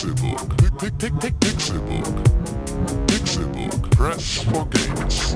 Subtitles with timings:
[0.00, 0.56] Pixelbook.
[0.78, 2.24] Pick, pick, pick, Pixelbook.
[3.06, 3.90] Pixelbook.
[3.90, 5.34] Press for games.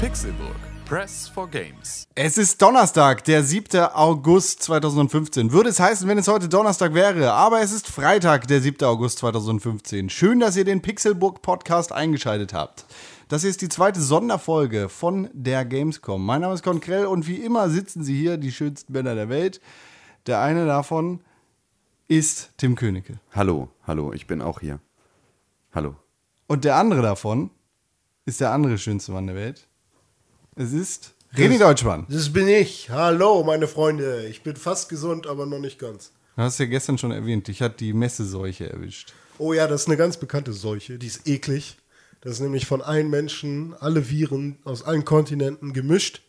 [0.00, 0.69] Pixelbook.
[0.90, 2.08] Press for Games.
[2.16, 3.78] Es ist Donnerstag, der 7.
[3.94, 5.52] August 2015.
[5.52, 8.84] Würde es heißen, wenn es heute Donnerstag wäre, aber es ist Freitag, der 7.
[8.84, 10.10] August 2015.
[10.10, 12.86] Schön, dass ihr den Pixelbook Podcast eingeschaltet habt.
[13.28, 16.26] Das ist die zweite Sonderfolge von der Gamescom.
[16.26, 19.60] Mein Name ist Konkrell und wie immer sitzen sie hier, die schönsten Männer der Welt.
[20.26, 21.20] Der eine davon
[22.08, 23.20] ist Tim Königke.
[23.32, 24.80] Hallo, hallo, ich bin auch hier.
[25.72, 25.94] Hallo.
[26.48, 27.50] Und der andere davon
[28.24, 29.68] ist der andere schönste Mann der Welt.
[30.62, 32.04] Es ist René Deutschmann.
[32.10, 32.90] Das bin ich.
[32.90, 34.26] Hallo, meine Freunde.
[34.26, 36.12] Ich bin fast gesund, aber noch nicht ganz.
[36.36, 39.14] Du hast ja gestern schon erwähnt, dich hat die Messeseuche erwischt.
[39.38, 40.98] Oh ja, das ist eine ganz bekannte Seuche.
[40.98, 41.78] Die ist eklig.
[42.20, 46.20] Das ist nämlich von allen Menschen, alle Viren aus allen Kontinenten gemischt.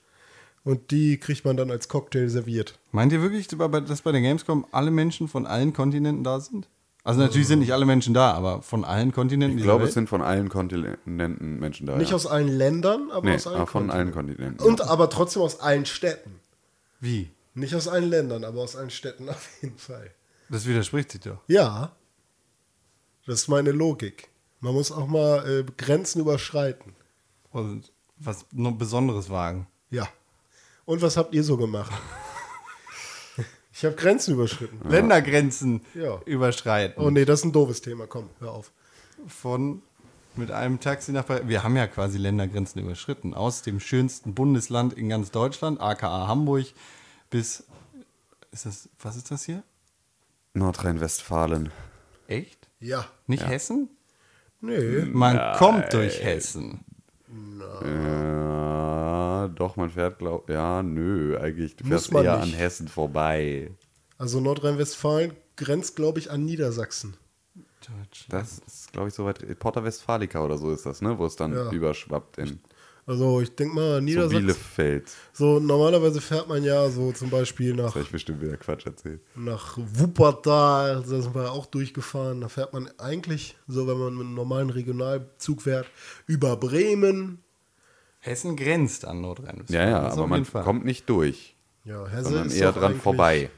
[0.63, 2.79] Und die kriegt man dann als Cocktail serviert.
[2.93, 6.69] Meint ihr wirklich, dass bei der Gamescom alle Menschen von allen Kontinenten da sind?
[7.03, 9.93] Also natürlich sind nicht alle Menschen da, aber von allen Kontinenten Ich glaube, es Welt?
[9.95, 11.15] sind von allen Kontinenten
[11.59, 11.97] Menschen da.
[11.97, 12.15] Nicht ja.
[12.15, 14.63] aus allen Ländern, aber nee, aus allen aber von allen Kontinenten.
[14.65, 16.39] Und aber trotzdem aus allen Städten.
[16.99, 17.31] Wie?
[17.55, 20.11] Nicht aus allen Ländern, aber aus allen Städten auf jeden Fall.
[20.49, 21.39] Das widerspricht sich doch.
[21.47, 21.91] Ja,
[23.25, 24.29] das ist meine Logik.
[24.59, 26.93] Man muss auch mal äh, Grenzen überschreiten.
[27.51, 29.67] Und was Besonderes wagen.
[29.89, 30.07] Ja.
[30.85, 31.91] Und was habt ihr so gemacht?
[33.81, 34.79] ich habe Grenzen überschritten.
[34.87, 36.21] Ländergrenzen Ja.
[36.25, 37.03] überschreiten.
[37.03, 38.05] Oh nee, das ist ein doofes Thema.
[38.05, 38.71] Komm, hör auf.
[39.27, 39.81] Von
[40.35, 41.47] mit einem Taxi nach Paris.
[41.47, 43.33] Wir haben ja quasi Ländergrenzen überschritten.
[43.33, 46.67] Aus dem schönsten Bundesland in ganz Deutschland, aka Hamburg,
[47.31, 47.63] bis.
[48.51, 48.87] Ist das.
[49.01, 49.63] Was ist das hier?
[50.53, 51.71] Nordrhein-Westfalen.
[52.27, 52.67] Echt?
[52.79, 53.07] Ja.
[53.25, 53.89] Nicht Hessen?
[54.59, 55.05] Nee.
[55.05, 56.85] Man kommt durch Hessen.
[57.27, 57.81] Ja,
[59.51, 62.53] doch, man fährt, glaub, ja, nö, eigentlich, du Muss fährst man eher nicht.
[62.53, 63.71] an Hessen vorbei.
[64.17, 67.15] Also Nordrhein-Westfalen grenzt, glaube ich, an Niedersachsen.
[68.29, 71.53] Das ist, glaube ich, soweit, Porta Westfalica oder so ist das, ne, wo es dann
[71.53, 71.71] Ja.
[71.71, 72.59] überschwappt in
[73.07, 74.39] Also ich denke mal, so Niedersachsen.
[74.41, 75.11] Bielefeld.
[75.33, 78.85] So, normalerweise fährt man ja so zum Beispiel nach, Das habe ich bestimmt wieder Quatsch
[78.85, 79.21] erzählt.
[79.35, 82.41] nach Wuppertal, da sind wir auch durchgefahren.
[82.41, 85.87] Da fährt man eigentlich, so wenn man mit einem normalen Regionalzug fährt,
[86.27, 87.39] über Bremen.
[88.21, 89.89] Hessen grenzt an Nordrhein-Westfalen.
[89.89, 90.63] Ja, ja, aber man Fall.
[90.63, 93.49] kommt nicht durch, Ja, Hesse sondern ist eher dran vorbei.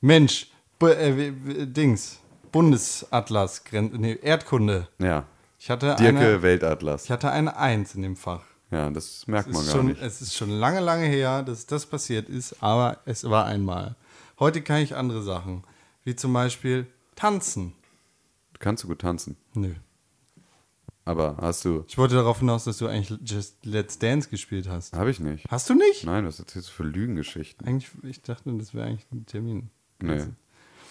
[0.00, 2.18] Mensch, Bu äh, Dings,
[2.50, 4.88] Bundesatlas, Gren nee, Erdkunde.
[4.98, 5.26] Ja.
[5.58, 7.04] Ich hatte Dirke eine, Weltatlas.
[7.04, 8.44] ich hatte eine Eins in dem Fach.
[8.70, 10.00] Ja, das merkt Es man gar schon, nicht.
[10.00, 13.96] es ist schon lange, lange her, dass das passiert ist, aber es war einmal.
[14.38, 15.64] Heute kann ich andere Sachen,
[16.04, 17.74] wie zum Beispiel tanzen.
[18.58, 19.74] Kannst du gut tanzen, Nö.
[21.04, 24.92] Aber hast du, Ich wollte darauf hinaus, dass du eigentlich Just Let's Dance gespielt hast.
[24.94, 25.44] habe ich nicht.
[25.50, 26.04] Hast du nicht?
[26.04, 27.66] Nein, was erzählst du für Lügengeschichten?
[27.66, 29.70] Eigentlich, ich dachte, das wäre eigentlich ein Termin.
[30.02, 30.24] Nee,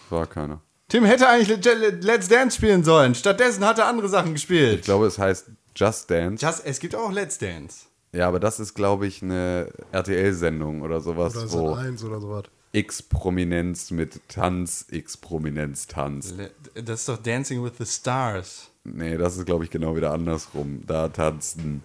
[0.10, 0.62] war keiner.
[0.88, 3.14] Tim hätte eigentlich Le- Let's Dance spielen sollen.
[3.16, 4.80] Stattdessen hat er andere Sachen gespielt.
[4.80, 6.44] Ich glaube, es heißt Just Dance.
[6.46, 7.86] Just, es gibt auch Let's Dance.
[8.12, 12.46] Ja, aber das ist, glaube ich, eine RTL-Sendung oder sowas, Oder wo 1 oder sowas.
[12.72, 16.36] X-Prominenz mit Tanz, X-Prominenz tanzt.
[16.38, 16.52] Le-
[16.84, 18.70] Das ist doch Dancing with the Stars.
[18.94, 20.82] Nee, das ist, glaube ich, genau wieder andersrum.
[20.86, 21.84] Da tanzen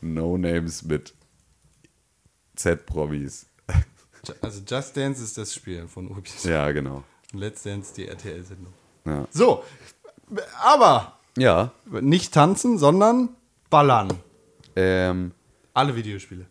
[0.00, 1.14] No-Names mit
[2.56, 3.46] Z-Promis.
[4.40, 6.44] Also Just Dance ist das Spiel von Ubisoft.
[6.44, 7.02] Ja, genau.
[7.32, 8.72] Let's Dance die RTL-Sendung.
[9.04, 9.26] Ja.
[9.30, 9.64] So,
[10.62, 13.30] aber ja, nicht tanzen, sondern
[13.68, 14.12] ballern.
[14.76, 15.32] ähm,
[15.74, 16.46] Alle Videospiele.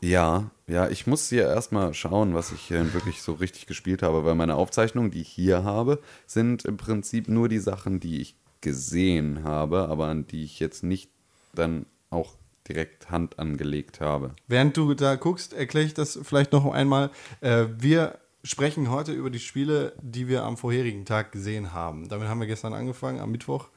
[0.00, 4.24] Ja, ja, ich muss hier erstmal schauen, was ich hier wirklich so richtig gespielt habe,
[4.24, 8.36] weil meine Aufzeichnungen, die ich hier habe, sind im Prinzip nur die Sachen, die ich
[8.60, 11.10] gesehen habe, aber an die ich jetzt nicht
[11.54, 12.36] dann auch
[12.68, 14.34] direkt Hand angelegt habe.
[14.46, 17.10] Während du da guckst, erkläre ich das vielleicht noch einmal.
[17.40, 22.08] Äh, wir sprechen heute über die Spiele, die wir am vorherigen Tag gesehen haben.
[22.08, 23.68] Damit haben wir gestern angefangen, am Mittwoch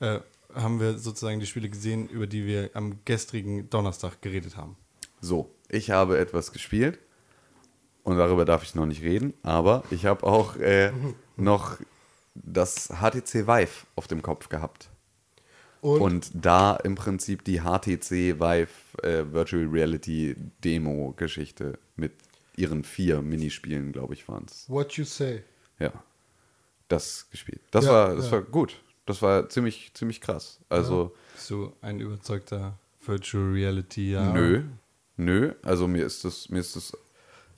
[0.00, 0.20] äh,
[0.54, 4.76] haben wir sozusagen die Spiele gesehen, über die wir am gestrigen Donnerstag geredet haben.
[5.20, 6.98] So, ich habe etwas gespielt
[8.02, 10.92] und darüber darf ich noch nicht reden, aber ich habe auch äh,
[11.36, 11.78] noch
[12.34, 14.90] das HTC Vive auf dem Kopf gehabt.
[15.80, 18.68] Und, Und da im Prinzip die HTC Vive
[19.02, 22.12] äh, Virtual Reality Demo Geschichte mit
[22.56, 24.68] ihren vier Minispielen, glaube ich, waren es.
[24.68, 25.42] what you say.
[25.78, 25.92] Ja.
[26.88, 27.62] Das gespielt.
[27.70, 28.32] Das Ja, war das ja.
[28.32, 28.82] war gut.
[29.06, 30.60] Das war ziemlich ziemlich krass.
[30.68, 34.12] Also Bist du ein überzeugter Virtual Reality?
[34.12, 34.32] Ja.
[34.32, 34.64] nö.
[35.16, 36.96] Nö, also mir ist das mir ist das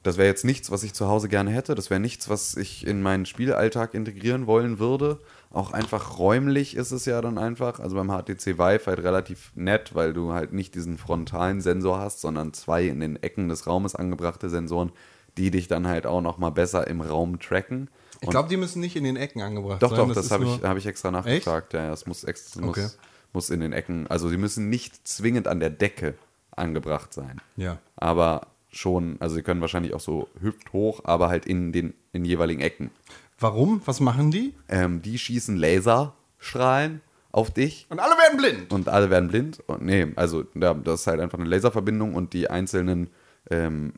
[0.02, 1.74] Das wäre jetzt nichts, was ich zu Hause gerne hätte.
[1.74, 5.20] Das wäre nichts, was ich in meinen Spielalltag integrieren wollen würde.
[5.50, 7.78] Auch einfach räumlich ist es ja dann einfach.
[7.78, 12.20] Also beim HTC Vive halt relativ nett, weil du halt nicht diesen frontalen Sensor hast,
[12.20, 14.90] sondern zwei in den Ecken des Raumes angebrachte Sensoren,
[15.38, 17.88] die dich dann halt auch noch mal besser im Raum tracken.
[18.20, 20.08] Ich glaube, die müssen nicht in den Ecken angebracht Doch, sein.
[20.08, 21.74] doch, das, ist habe ich, hab ich extra nachgefragt.
[21.74, 22.82] Ja, ja, es muss, ex Okay.
[22.82, 22.98] muss,
[23.32, 26.14] muss in den Ecken, also sie müssen nicht zwingend an der Decke
[26.52, 27.40] angebracht sein.
[27.56, 27.78] Ja.
[27.96, 32.60] Aber schon, also sie können wahrscheinlich auch so hüfthoch, aber halt in den in jeweiligen
[32.60, 32.90] Ecken.
[33.38, 33.82] Warum?
[33.84, 34.54] Was machen die?
[34.68, 37.00] Ähm, die schießen Laserstrahlen
[37.32, 38.72] auf dich Und alle werden blind.
[38.72, 39.60] und alle werden blind.
[39.66, 43.08] Und nee, also ja, das ist halt einfach eine Laserverbindung und die einzelnen,
[43.50, 43.94] ähm,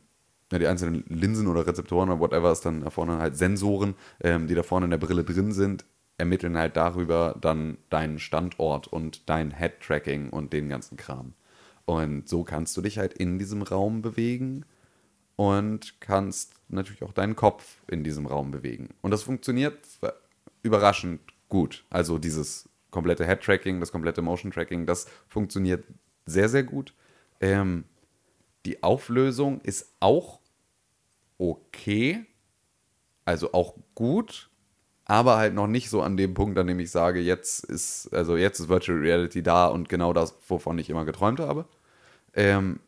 [0.53, 4.47] ja, die einzelnen Linsen oder Rezeptoren oder whatever ist dann da vorne halt Sensoren, ähm,
[4.47, 5.85] die da vorne in der Brille drin sind,
[6.17, 11.33] ermitteln halt darüber dann deinen Standort und dein Head-Tracking und den ganzen Kram.
[11.87, 14.65] Und so kannst du dich halt in diesem Raum bewegen
[15.37, 18.91] und kannst natürlich auch deinen Kopf in diesem Raum bewegen.
[19.03, 19.79] Und das funktioniert
[20.63, 21.85] überraschend gut.
[21.91, 25.85] Also dieses komplette Head-Tracking, das komplette Motion-Tracking, das funktioniert
[26.27, 26.95] sehr, sehr gut.
[27.41, 27.85] Ähm,
[28.65, 30.41] die Auflösung ist auch
[31.39, 32.25] okay,
[33.25, 34.49] also auch gut,
[35.05, 38.37] aber halt noch nicht so an dem Punkt, an dem ich sage, jetzt ist, also
[38.37, 41.67] jetzt ist Virtual Reality da und genau das, wovon ich immer geträumt habe.
[42.35, 42.81] Ähm,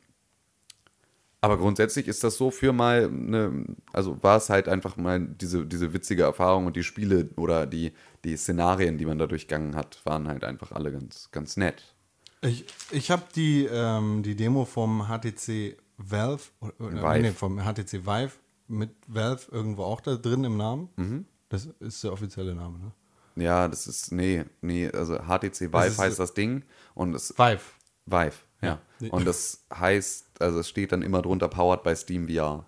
[1.42, 5.66] aber grundsätzlich ist das so für mal eine, also war es halt einfach mal diese,
[5.66, 7.92] diese witzige Erfahrung und die Spiele oder die,
[8.24, 11.94] die Szenarien, die man da durchgangen hat, waren halt einfach alle ganz, ganz nett.
[12.40, 16.42] Ich, ich habe die, ähm, die Demo vom HTC Valve,
[16.78, 17.22] oder, Vive.
[17.22, 18.32] Nee, vom HTC Vive
[18.68, 20.88] mit Valve irgendwo auch da drin im Namen.
[20.96, 21.26] Mhm.
[21.48, 22.92] Das ist der offizielle Name, ne?
[23.36, 26.62] Ja, das ist, nee, nee, also HTC Vive Das heißt das Ding
[26.94, 27.60] und es Vive.
[28.06, 28.32] Vive,
[28.62, 28.78] ja.
[29.00, 29.10] Ja.
[29.12, 32.64] Und das heißt, also es steht dann immer drunter powered by Steam VR.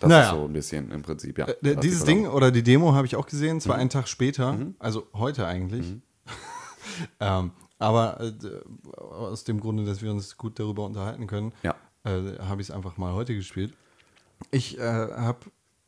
[0.00, 0.24] Das Naja.
[0.24, 1.46] ist so ein bisschen im Prinzip, ja.
[1.48, 3.80] Äh, dieses Ding oder die Demo habe ich auch gesehen, zwar Mhm.
[3.82, 5.96] einen Tag später, also heute eigentlich.
[7.20, 11.74] ähm, aber äh, aus dem Grunde, dass wir uns gut darüber unterhalten können, Ja.
[12.04, 13.72] äh, habe ich es einfach mal heute gespielt.
[14.50, 15.38] Ich äh, habe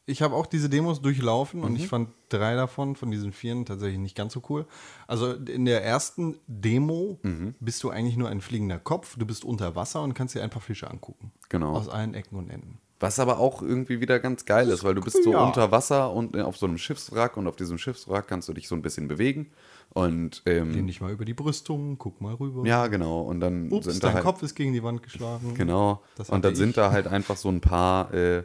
[0.06, 1.67] ich hab auch diese Demos durchlaufen Mhm.
[1.67, 4.67] und ich fand drei davon, von diesen vieren, tatsächlich nicht ganz so cool.
[5.06, 7.55] Also in der ersten Demo Mhm.
[7.61, 10.50] bist du eigentlich nur ein fliegender Kopf, du bist unter Wasser und kannst dir ein
[10.50, 11.32] paar Fische angucken.
[11.49, 11.75] Genau.
[11.76, 12.79] Aus allen Ecken und Enden.
[13.02, 15.43] Was aber auch irgendwie wieder ganz geil ist, weil du bist so Ja.
[15.47, 18.69] unter Wasser und äh, auf so einem Schiffswrack und auf diesem Schiffswrack kannst du dich
[18.69, 19.52] so ein bisschen bewegen.
[19.94, 22.67] Und ähm, Lehn dich mal über die Brüstung, guck mal rüber.
[22.67, 23.23] ja, genau.
[23.23, 25.55] Und dann Ups, sind da dein halt, Kopf ist gegen die Wand geschlagen.
[25.55, 26.02] Genau.
[26.29, 26.75] Und dann sind ich.
[26.76, 28.44] da halt einfach so ein paar, äh,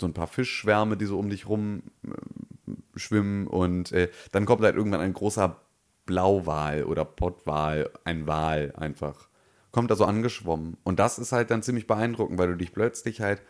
[0.00, 3.46] so ein paar Fischschwärme, die so um dich rum äh, schwimmen.
[3.46, 5.60] Und äh, dann kommt halt irgendwann ein großer
[6.06, 9.28] Blauwal oder Pottwal, ein Wal einfach.
[9.70, 10.76] Kommt da so angeschwommen.
[10.82, 13.42] Und das ist halt dann ziemlich beeindruckend, weil du dich plötzlich halt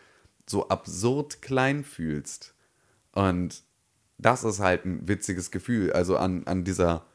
[0.47, 2.55] so absurd klein fühlst.
[3.11, 3.63] Und
[4.17, 5.91] das ist halt ein witziges Gefühl.
[5.91, 7.05] Also an, an dieser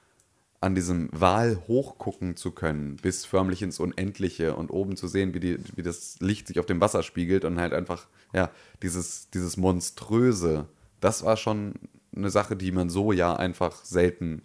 [0.60, 5.40] an diesem Wal hochgucken zu können, bis förmlich ins Unendliche und oben zu sehen, wie,
[5.40, 8.50] die, wie das Licht sich auf dem Wasser spiegelt und halt einfach, ja,
[8.82, 10.66] dieses, dieses Monströse,
[11.00, 11.74] das war schon
[12.14, 14.42] eine Sache, die man so ja einfach selten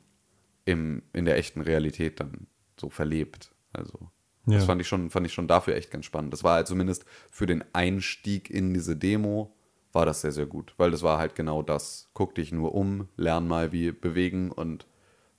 [0.66, 2.48] im, in der echten Realität dann
[2.80, 3.52] so verlebt.
[3.74, 3.98] Also,
[4.46, 4.66] das Ja.
[4.68, 6.32] fand ich, schon, fand ich schon dafür echt ganz spannend.
[6.32, 9.56] Das war halt zumindest für den Einstieg in diese Demo,
[9.94, 12.10] war das sehr, sehr gut, weil das war halt genau das.
[12.14, 14.86] Guck dich nur um, lern mal, wie bewegen und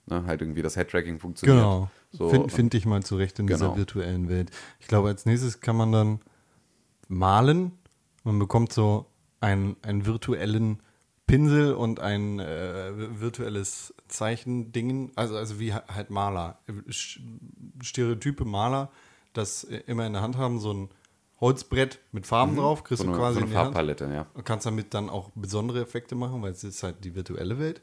[0.07, 1.59] ne, halt irgendwie das Headtracking funktioniert.
[1.59, 1.91] Genau.
[2.13, 3.77] So, Find, und- find dich mal zurecht in dieser Genau.
[3.77, 4.51] virtuellen Welt.
[4.81, 6.21] Ich glaube, als nächstes kann man dann
[7.09, 7.73] malen.
[8.23, 9.07] Man bekommt so
[9.41, 10.81] einen, einen virtuellen
[11.27, 15.11] Pinsel und ein äh, virtuelles Zeichendingen.
[15.17, 16.59] Also, also wie ha- halt Maler.
[17.83, 18.91] Stereotype Maler,
[19.33, 20.89] das immer in der Hand haben, so ein
[21.41, 23.09] Holzbrett mit Farben drauf, kriegst Mhm.
[23.09, 23.67] so du eine, quasi so eine in die Hand.
[23.75, 24.27] Farbpalette, ja.
[24.35, 27.83] Und kannst damit dann auch besondere Effekte machen, weil es ist halt die virtuelle Welt.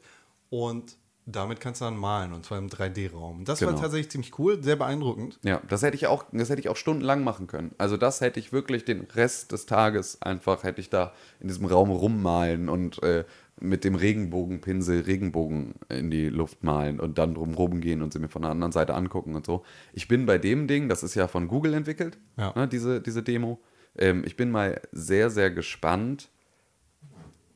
[0.50, 3.44] Und damit kannst du dann malen, und zwar im 3D-Raum.
[3.44, 3.80] Das war Genau.
[3.80, 5.38] tatsächlich ziemlich cool, sehr beeindruckend.
[5.44, 7.72] Ja, das hätte ich auch, das hätte ich auch stundenlang machen können.
[7.78, 11.66] Also das hätte ich wirklich den Rest des Tages einfach, hätte ich da in diesem
[11.66, 13.24] Raum rummalen und äh,
[13.60, 18.28] mit dem Regenbogenpinsel Regenbogen in die Luft malen und dann drumrum gehen und sie mir
[18.28, 19.62] von der anderen Seite angucken und so.
[19.92, 22.52] Ich bin bei dem Ding, das ist ja von Google entwickelt, Ja.
[22.56, 23.60] ne, diese, diese Demo.
[23.96, 26.30] Ähm, ich bin mal sehr, sehr gespannt,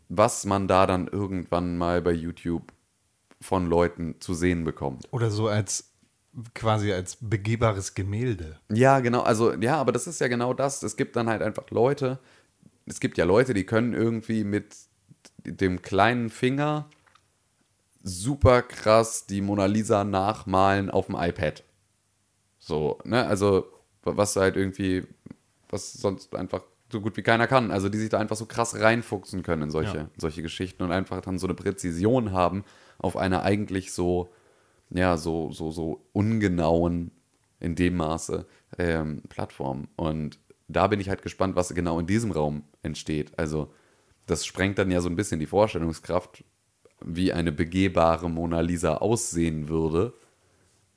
[0.08, 2.72] was man da dann irgendwann mal bei YouTube
[3.46, 5.06] von Leuten zu sehen bekommt.
[5.12, 5.92] Oder so als
[6.54, 8.58] quasi als begehbares Gemälde.
[8.70, 9.22] Ja, genau.
[9.22, 10.82] Also, ja, aber das ist ja genau das.
[10.82, 12.18] Es gibt dann halt einfach Leute,
[12.86, 14.76] es gibt ja Leute, die können irgendwie mit
[15.44, 16.90] dem kleinen Finger
[18.02, 21.62] super krass die Mona Lisa nachmalen auf dem iPad.
[22.58, 23.26] So, ne?
[23.26, 23.66] Also,
[24.02, 25.04] was halt irgendwie,
[25.68, 26.62] was sonst einfach
[26.92, 27.70] so gut wie keiner kann.
[27.70, 30.02] Also die sich da einfach so krass reinfuchsen können in solche, Ja.
[30.02, 32.64] in solche Geschichten und einfach dann so eine Präzision haben
[32.98, 34.28] auf einer eigentlich so,
[34.90, 37.10] ja, so, so, so ungenauen,
[37.60, 38.46] in dem Maße,
[38.78, 39.88] ähm, Plattform.
[39.96, 40.38] Und
[40.68, 43.38] da bin ich halt gespannt, was genau in diesem Raum entsteht.
[43.38, 43.72] Also
[44.26, 46.44] das sprengt dann ja so ein bisschen die Vorstellungskraft,
[47.04, 50.12] wie eine begehbare Mona Lisa aussehen würde.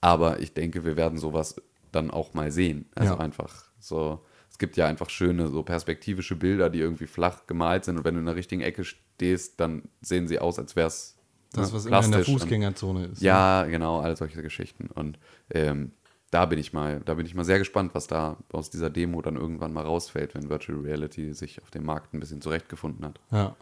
[0.01, 2.89] Aber ich denke, wir werden sowas dann auch mal sehen.
[2.96, 3.20] Also Ja.
[3.20, 4.20] einfach so.
[4.50, 7.98] Es gibt ja einfach schöne, so perspektivische Bilder, die irgendwie flach gemalt sind.
[7.98, 11.18] Und wenn du in der richtigen Ecke stehst, dann sehen sie aus, als wäre es
[11.53, 13.22] Das, was immer in der Fußgängerzone ist.
[13.22, 14.88] ja, genau, all solche Geschichten.
[14.94, 15.18] Und
[15.51, 15.91] ähm,
[16.32, 19.22] da bin ich mal, da bin ich mal sehr gespannt, was da aus dieser Demo
[19.22, 23.20] dann irgendwann mal rausfällt, wenn Virtual Reality sich auf dem Markt ein bisschen zurechtgefunden hat.
[23.32, 23.56] Ja.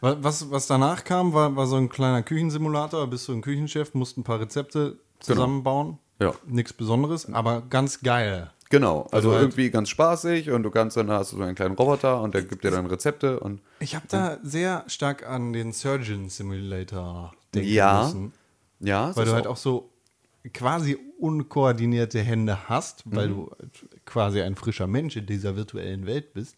[0.00, 3.08] Wa- Was, was danach kam, war, war so ein kleiner Küchensimulator.
[3.08, 5.98] Bist du ein Küchenchef, musst ein paar Rezepte zusammenbauen.
[6.20, 6.32] Ja.
[6.46, 8.52] Nichts Besonderes, aber ganz geil.
[8.72, 11.74] Genau, also halt- irgendwie ganz spaßig und du kannst dann hast du so einen kleinen
[11.74, 15.72] Roboter und der gibt dir dann Rezepte und Ich habe da sehr stark an den
[15.74, 18.32] Surgeon Simulator denken Ja, müssen.
[18.80, 19.90] ja, Weil du halt auch so
[20.54, 23.32] quasi unkoordinierte Hände hast, weil Mhm.
[23.34, 23.50] du
[24.06, 26.56] quasi ein frischer Mensch in dieser virtuellen Welt bist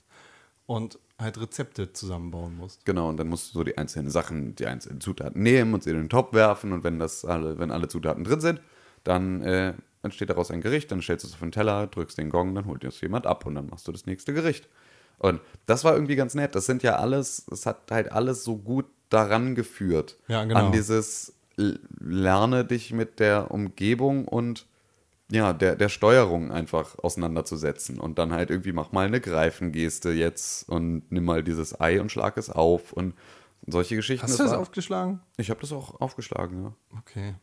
[0.66, 2.84] und halt Rezepte zusammenbauen musst.
[2.86, 5.90] Genau, und dann musst du so die einzelnen Sachen, die einzelnen Zutaten nehmen und sie
[5.90, 8.60] in den Topf werfen und wenn das alle, wenn alle Zutaten drin sind,
[9.02, 12.30] dann äh, entsteht daraus ein Gericht, dann stellst du es auf den Teller, drückst den
[12.30, 14.68] Gong, dann holt dir das jemand ab und dann machst du das nächste Gericht.
[15.18, 16.54] Und das war irgendwie ganz nett.
[16.54, 20.16] Das sind ja alles, es hat halt alles so gut daran geführt.
[20.28, 20.66] Ja, genau.
[20.66, 21.32] An dieses
[22.00, 24.66] Lerne dich mit der Umgebung und
[25.30, 30.68] ja, der, der Steuerung einfach auseinanderzusetzen und dann halt irgendwie mach mal eine Greifengeste jetzt
[30.68, 33.14] und nimm mal dieses Ei und schlag es auf und
[33.66, 34.26] solche Geschichten.
[34.26, 35.20] Hast du das war- aufgeschlagen?
[35.38, 36.72] Ich habe das auch aufgeschlagen, ja.
[36.98, 37.34] Okay.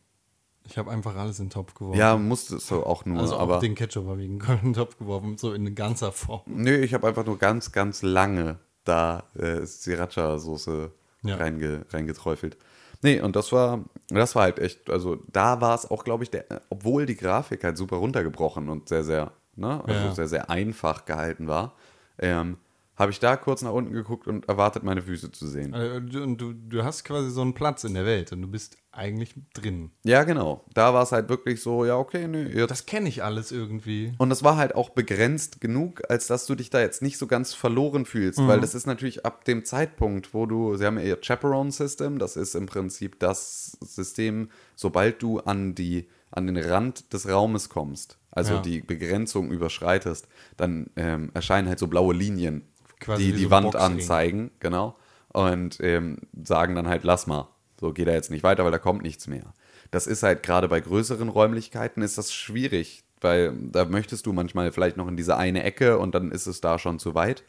[0.68, 1.98] Ich habe einfach alles in den Topf geworfen.
[1.98, 4.72] Ja, musste es so auch nur, also aber auch den Ketchup habe ich in den
[4.74, 6.42] Topf geworfen, so in ganzer Form.
[6.46, 10.90] nö, ich habe einfach nur ganz, ganz lange da äh, Sriracha-Soße
[11.24, 11.36] Ja.
[11.36, 12.56] reinge, reingeträufelt.
[13.02, 16.30] Nee, und das war, das war halt echt, also da war es auch, glaube ich,
[16.30, 20.14] der, obwohl die Grafik halt super runtergebrochen und sehr, sehr, ne, also Ja.
[20.14, 21.74] sehr, sehr einfach gehalten war,
[22.18, 22.58] ähm,
[22.96, 25.72] habe ich da kurz nach unten geguckt und erwartet, meine Füße zu sehen.
[25.74, 28.48] Also, du- Und du, du hast quasi so einen Platz in der Welt und du
[28.48, 29.90] bist eigentlich drin.
[30.04, 30.64] Ja, genau.
[30.74, 34.12] Da war es halt wirklich so, ja, okay, nee, jetzt Das kenne ich alles irgendwie.
[34.18, 37.26] Und das war halt auch begrenzt genug, als dass du dich da jetzt nicht so
[37.26, 41.04] ganz verloren fühlst, weil das ist natürlich ab dem Zeitpunkt, wo du, sie haben ja
[41.06, 47.12] ihr Chaperone-System, das ist im Prinzip das System, sobald du an, die, an den Rand
[47.14, 48.60] des Raumes kommst, also Ja.
[48.60, 52.68] die Begrenzung überschreitest, dann ähm, erscheinen halt so blaue Linien,
[53.02, 53.98] Quasi die die so Wand Boxring.
[53.98, 54.96] anzeigen, genau,
[55.28, 57.48] und ähm, sagen dann halt, lass mal,
[57.80, 59.52] so geht er jetzt nicht weiter, weil da kommt nichts mehr.
[59.90, 64.72] Das ist halt gerade bei größeren Räumlichkeiten ist das schwierig, weil da möchtest du manchmal
[64.72, 67.42] vielleicht noch in diese eine Ecke und dann ist es da schon zu weit.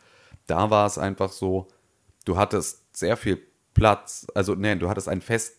[0.47, 1.67] Da war es einfach so,
[2.25, 3.39] du hattest sehr viel
[3.73, 5.57] Platz, also nee, du hattest einen fest,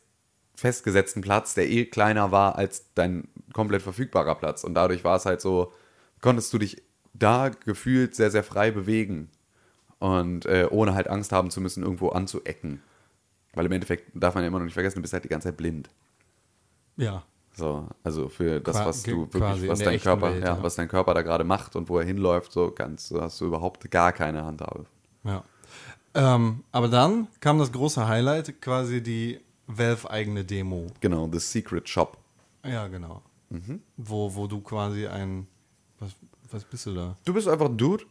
[0.57, 5.27] festgesetzten Platz, der eh kleiner war als dein komplett verfügbarer Platz und dadurch war es
[5.27, 5.73] halt so,
[6.21, 6.83] konntest du dich
[7.13, 9.31] da gefühlt sehr, sehr frei bewegen
[9.99, 12.83] und äh, ohne halt Angst haben zu müssen, irgendwo anzuecken.
[13.55, 15.49] Weil im Endeffekt darf man ja immer noch nicht vergessen, du bist halt die ganze
[15.49, 15.89] Zeit blind.
[16.97, 17.23] Ja.
[17.57, 20.63] So, also für das, Qua- was du wirklich, was dein Körper, Welt, ja, ja.
[20.63, 23.47] was dein Körper da gerade macht und wo er hinläuft, so kannst, du- hast du
[23.47, 24.87] überhaupt gar keine Handhabe.
[25.23, 25.45] Ja.
[26.15, 30.87] Ähm, aber dann kam das große Highlight, quasi die Valve-eigene Demo.
[31.01, 32.19] Genau, The Secret Shop.
[32.65, 33.23] Ja, genau.
[33.51, 33.81] Mhm.
[33.97, 35.47] Wo, wo du quasi ein.
[36.01, 36.11] Was,
[36.51, 37.17] was bist du da?
[37.25, 38.05] Du bist einfach ein Dude.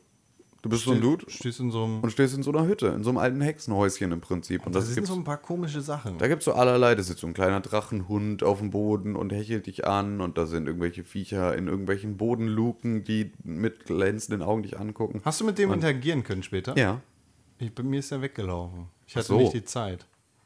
[0.63, 2.00] Du bist so ein Dude Stehst in so einem.
[2.00, 4.65] und stehst in so einer Hütte, in so einem alten Hexenhäuschen im Prinzip.
[4.65, 6.17] Und Das das sind so ein paar komische Sachen.
[6.17, 6.96] da gibt es so allerlei.
[6.96, 10.22] Da sitzt so ein kleiner Drachenhund auf dem Boden und hechelt dich an.
[10.22, 15.22] Und da sind irgendwelche Viecher in irgendwelchen Bodenluken, die mit glänzenden Augen dich angucken.
[15.25, 16.77] Hast du mit dem interagieren können später?
[16.77, 17.01] Ja.
[17.60, 18.88] Ich, bei mir ist er weggelaufen.
[19.05, 19.38] Ich hatte so.
[19.39, 20.05] nicht die Zeit.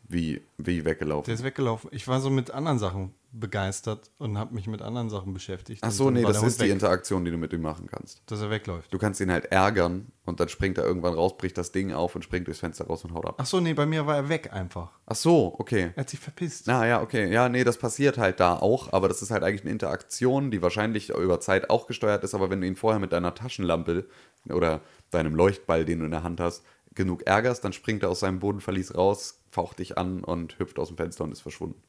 [0.09, 1.25] Wie, wie weggelaufen.
[1.25, 1.91] Der ist weggelaufen.
[1.93, 5.83] Ich war so mit anderen Sachen begeistert und habe mich mit anderen Sachen beschäftigt.
[5.83, 8.21] Ach so, nee, das ist Hund die weg, Interaktion, die du mit ihm machen kannst.
[8.25, 8.93] Dass er wegläuft.
[8.93, 12.15] Du kannst ihn halt ärgern und dann springt er irgendwann raus, bricht das Ding auf
[12.15, 13.35] und springt durchs Fenster raus und haut ab.
[13.37, 14.91] Ach so, nee, bei mir war er weg einfach.
[15.05, 15.91] Ach so, okay.
[15.95, 16.67] Er hat sich verpisst.
[16.67, 17.31] Na ja, okay.
[17.31, 20.61] Ja, nee, das passiert halt da auch, aber das ist halt eigentlich eine Interaktion, die
[20.61, 24.07] wahrscheinlich über Zeit auch gesteuert ist, aber wenn du ihn vorher mit deiner Taschenlampe
[24.49, 24.81] oder
[25.11, 26.63] deinem Leuchtball, den du in der Hand hast,
[26.95, 30.89] genug ärgerst, dann springt er aus seinem Bodenverlies raus, faucht dich an und hüpft aus
[30.89, 31.81] dem Fenster und ist verschwunden.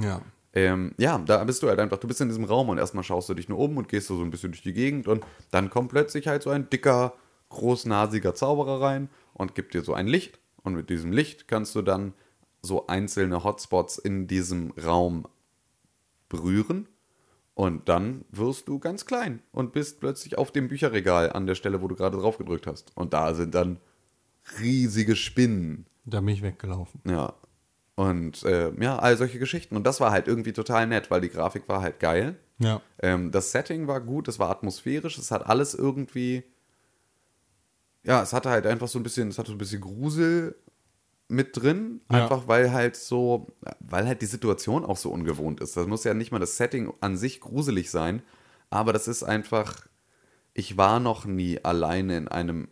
[0.00, 0.22] Ja.
[0.56, 3.28] Ähm, ja, da bist du halt einfach, du bist in diesem Raum und erstmal schaust
[3.28, 5.90] du dich nur um und gehst so ein bisschen durch die Gegend und dann kommt
[5.90, 7.12] plötzlich halt so ein dicker,
[7.50, 11.82] großnasiger Zauberer rein und gibt dir so ein Licht und mit diesem Licht kannst du
[11.82, 12.14] dann
[12.62, 15.28] so einzelne Hotspots in diesem Raum
[16.30, 16.88] berühren
[17.54, 21.82] Und dann wirst du ganz klein und bist plötzlich auf dem Bücherregal an der Stelle,
[21.82, 22.92] wo du gerade drauf gedrückt hast.
[22.96, 23.78] Und da sind dann
[24.60, 25.86] riesige Spinnen.
[26.04, 27.00] Da bin ich weggelaufen.
[27.06, 27.34] Ja.
[27.96, 29.74] Und äh, ja, all solche Geschichten.
[29.74, 32.36] Und das war halt irgendwie total nett, weil die Grafik war halt geil.
[32.58, 32.80] Ja.
[33.02, 36.44] Ähm, das Setting war gut, es war atmosphärisch, es hat alles irgendwie.
[38.04, 40.54] Ja, es hatte halt einfach so ein bisschen, es hatte so ein bisschen Grusel
[41.28, 42.22] mit drin, Ja.
[42.22, 43.48] einfach weil halt so,
[43.80, 45.76] weil halt die Situation auch so ungewohnt ist.
[45.76, 48.22] Das muss ja nicht mal das Setting an sich gruselig sein,
[48.70, 49.86] aber das ist einfach,
[50.54, 52.68] ich war noch nie alleine in einem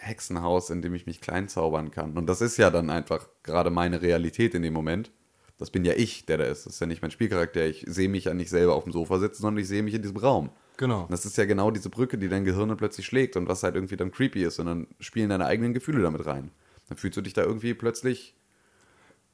[0.00, 2.16] Hexenhaus, in dem ich mich klein zaubern kann.
[2.16, 5.10] Und das ist ja dann einfach gerade meine Realität in dem Moment.
[5.58, 6.64] Das bin ja ich, der da ist.
[6.64, 7.66] Das ist ja nicht mein Spielcharakter.
[7.66, 10.00] Ich sehe mich ja nicht selber auf dem Sofa sitzen, sondern ich sehe mich in
[10.00, 10.50] diesem Raum.
[10.78, 11.02] Genau.
[11.02, 13.62] Und das ist ja genau diese Brücke, die dein Gehirn dann plötzlich schlägt und was
[13.62, 14.58] halt irgendwie dann creepy ist.
[14.58, 16.50] Und dann spielen deine eigenen Gefühle damit rein.
[16.88, 18.34] Dann fühlst du dich da irgendwie plötzlich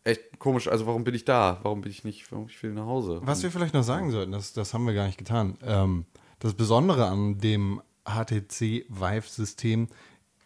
[0.02, 0.66] echt komisch.
[0.66, 1.60] Also warum bin ich da?
[1.62, 3.20] Warum bin ich nicht, warum ich will nach Hause?
[3.22, 5.56] Was wir vielleicht noch sagen sollten, das, das haben wir gar nicht getan.
[5.62, 6.06] Ähm,
[6.40, 9.88] das Besondere an dem HTC Vive-System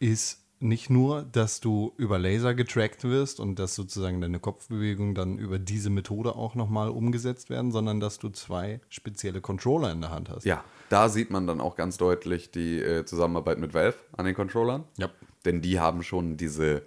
[0.00, 5.38] ist nicht nur, dass du über Laser getrackt wirst und dass sozusagen deine Kopfbewegungen dann
[5.38, 10.10] über diese Methode auch nochmal umgesetzt werden, sondern dass du zwei spezielle Controller in der
[10.10, 10.44] Hand hast.
[10.44, 14.34] Ja, da sieht man dann auch ganz deutlich die äh, Zusammenarbeit mit Valve an den
[14.34, 14.84] Controllern.
[14.98, 15.08] Ja.
[15.46, 16.82] Denn die haben schon diese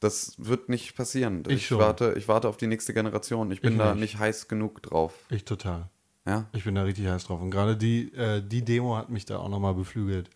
[0.00, 1.42] das wird nicht passieren.
[1.48, 1.78] Ich schon.
[1.78, 3.50] warte, ich warte auf die nächste Generation.
[3.50, 4.00] Ich bin Ich da nicht.
[4.00, 5.14] nicht heiß genug drauf.
[5.30, 5.88] Ich total.
[6.26, 7.40] Ja, Ich bin da richtig heiß drauf.
[7.40, 10.30] Und gerade die, äh, die Demo hat mich da auch nochmal beflügelt.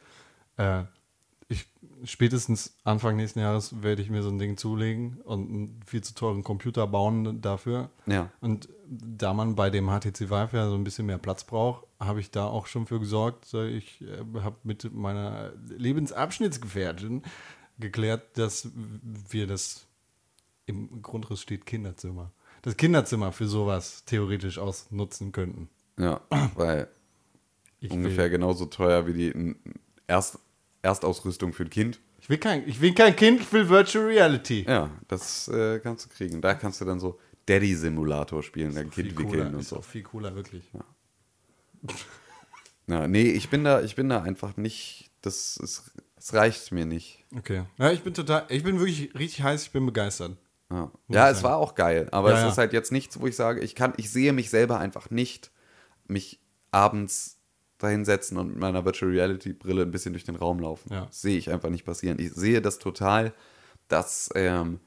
[0.56, 0.82] Äh,
[1.48, 1.66] ich,
[2.04, 6.14] spätestens Anfang nächsten Jahres werde ich mir so ein Ding zulegen und einen viel zu
[6.14, 7.90] teuren Computer bauen dafür.
[8.06, 8.30] Ja.
[8.40, 12.20] Und da man bei dem HTC Vive ja so ein bisschen mehr Platz braucht, habe
[12.20, 13.46] ich da auch schon für gesorgt.
[13.46, 17.22] So, Ich äh, habe mit meiner Lebensabschnittsgefährtin
[17.78, 18.68] geklärt, dass
[19.30, 19.86] wir das
[20.66, 22.30] im Grundriss steht Kinderzimmer.
[22.62, 25.70] Das Kinderzimmer für sowas theoretisch ausnutzen könnten.
[25.98, 26.20] ja,
[26.54, 26.88] weil
[27.80, 29.54] Ich ungefähr will, genauso teuer wie die
[30.06, 30.38] Erst,
[30.82, 32.00] Erstausrüstung für ein Kind.
[32.20, 34.64] ich, will kein, ich will kein Kind, ich will Virtual Reality.
[34.68, 36.40] Ja, das äh, kannst du kriegen.
[36.40, 39.76] Da kannst du dann so Daddy-Simulator spielen, dein Kind cooler, wickeln und ist so.
[39.76, 40.64] auch viel cooler, wirklich.
[42.86, 46.86] Ja, nee, ich bin da, ich bin da einfach nicht, das, ist, das reicht mir
[46.86, 47.24] nicht.
[47.36, 47.64] Okay.
[47.76, 50.36] Ja, ich bin total, ich bin wirklich richtig heiß, ich bin begeistert.
[50.70, 52.48] Ja, ja es war auch geil, aber Ja, es ja.
[52.48, 55.50] ist halt jetzt nichts, wo ich sage, ich kann, ich sehe mich selber einfach nicht,
[56.06, 57.37] mich abends
[57.78, 60.92] dahinsetzen und mit meiner Virtual Reality Brille ein bisschen durch den Raum laufen.
[60.92, 61.06] Ja.
[61.10, 62.18] Sehe ich einfach nicht passieren.
[62.18, 63.32] Ich sehe das total,
[63.88, 64.80] dass ähm,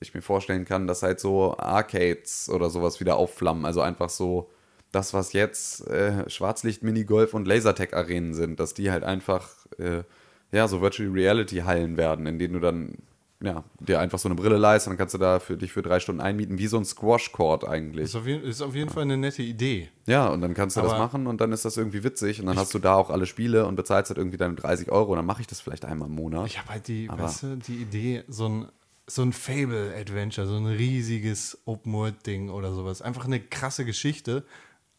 [0.00, 3.64] ich mir vorstellen kann, dass halt so Arcades oder sowas wieder aufflammen.
[3.64, 4.50] Also einfach so
[4.90, 10.02] das, was jetzt äh, Schwarzlicht, Minigolf und Lasertag-Arenen sind, dass die halt einfach äh,
[10.50, 12.98] ja so Virtual Reality Hallen werden, in denen du dann
[13.42, 15.98] ja, dir einfach so eine Brille leist dann kannst du da für dich für drei
[16.00, 18.04] Stunden einmieten, wie so ein Squash-Court eigentlich.
[18.04, 19.88] Ist auf, jeden, ist auf jeden Fall eine nette Idee.
[20.06, 22.46] Ja, und dann kannst du das Aber- machen und dann ist das irgendwie witzig und
[22.46, 25.16] dann hast du da auch alle Spiele und bezahlst halt irgendwie deine 30 Euro und
[25.16, 26.46] dann mache ich das vielleicht einmal im Monat.
[26.46, 28.66] Ich habe halt die, Aber- weißt du, die Idee, so ein,
[29.08, 33.02] so ein Fable-Adventure, so ein riesiges Open-World-Ding oder sowas.
[33.02, 34.44] Einfach eine krasse Geschichte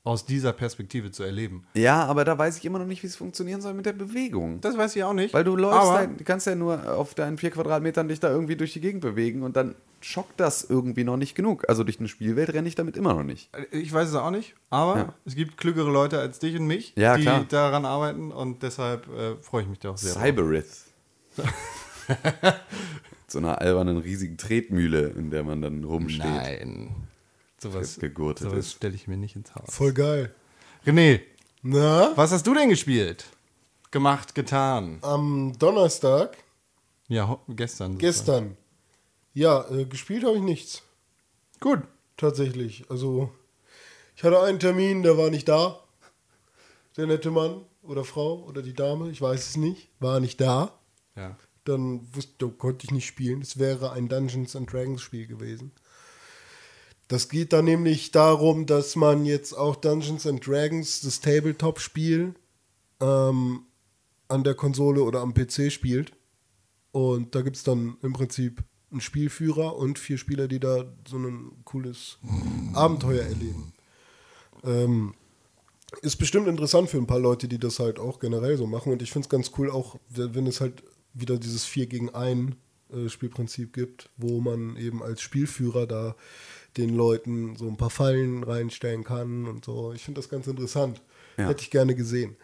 [0.05, 1.63] aus dieser Perspektive zu erleben.
[1.75, 4.59] Ja, aber da weiß ich immer noch nicht, wie es funktionieren soll mit der Bewegung.
[4.59, 5.33] Das weiß ich auch nicht.
[5.33, 8.73] Weil du läufst, du kannst ja nur auf deinen vier Quadratmetern dich da irgendwie durch
[8.73, 11.63] die Gegend bewegen und dann schockt das irgendwie noch nicht genug.
[11.69, 13.49] Also durch eine Spielwelt renne ich damit immer noch nicht.
[13.71, 15.13] Ich weiß es auch nicht, aber Ja.
[15.23, 17.45] es gibt klügere Leute als dich und mich, Ja, die klar.
[17.47, 20.11] daran arbeiten und deshalb äh, freue ich mich da auch sehr.
[20.11, 20.67] Cyberith.
[23.27, 26.25] so einer albernen riesigen Tretmühle, in der man dann rumsteht.
[26.25, 26.89] Nein.
[27.63, 29.73] Sowas, gegurtet sowas stelle ich mir nicht ins Haus.
[29.73, 30.33] Voll geil.
[30.85, 31.21] René,
[31.61, 33.25] Na, was hast du denn gespielt?
[33.91, 34.97] Gemacht, getan.
[35.01, 36.37] am Donnerstag,
[37.07, 37.97] Ja, gestern.
[37.97, 38.57] gestern,
[39.33, 40.81] Ja, äh, gespielt habe ich nichts.
[41.59, 41.79] Gut.
[42.17, 42.85] Tatsächlich.
[42.89, 43.31] Also,
[44.15, 45.79] ich hatte einen Termin, der war nicht da.
[46.97, 50.77] Der nette Mann oder Frau oder die Dame, ich weiß es nicht, war nicht da.
[51.15, 51.35] Ja.
[51.63, 53.41] Dann wusste, konnte ich nicht spielen.
[53.41, 55.71] Es wäre ein Dungeons and Dragons Spiel gewesen.
[57.07, 62.33] Das geht dann nämlich darum, dass man jetzt auch Dungeons and Dragons, das Tabletop-Spiel,
[63.01, 63.65] ähm,
[64.27, 66.13] an der Konsole oder am PC spielt.
[66.91, 71.17] Und da gibt es dann im Prinzip einen Spielführer und vier Spieler, die da so
[71.17, 72.19] ein cooles
[72.73, 73.73] Abenteuer erleben.
[74.63, 75.13] Ähm,
[76.01, 78.91] ist bestimmt interessant für ein paar Leute, die das halt auch generell so machen.
[78.91, 82.55] Und ich finde es ganz cool, auch wenn es halt wieder dieses 4 gegen 1
[82.91, 86.15] äh, Spielprinzip gibt, wo man eben als Spielführer da
[86.77, 89.93] den Leuten so ein paar Fallen reinstellen kann und so.
[89.93, 91.01] Ich finde das ganz interessant.
[91.37, 91.47] Ja.
[91.47, 92.35] Hätte ich gerne gesehen.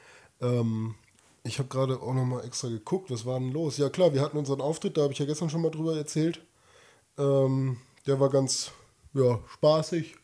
[0.41, 0.95] Ähm,
[1.43, 3.77] ich habe gerade auch nochmal extra geguckt, was war denn los?
[3.77, 6.41] Ja klar, wir hatten unseren Auftritt, da habe ich ja gestern schon mal drüber erzählt.
[7.17, 8.71] Ähm, der war ganz
[9.13, 10.15] ja, spaßig.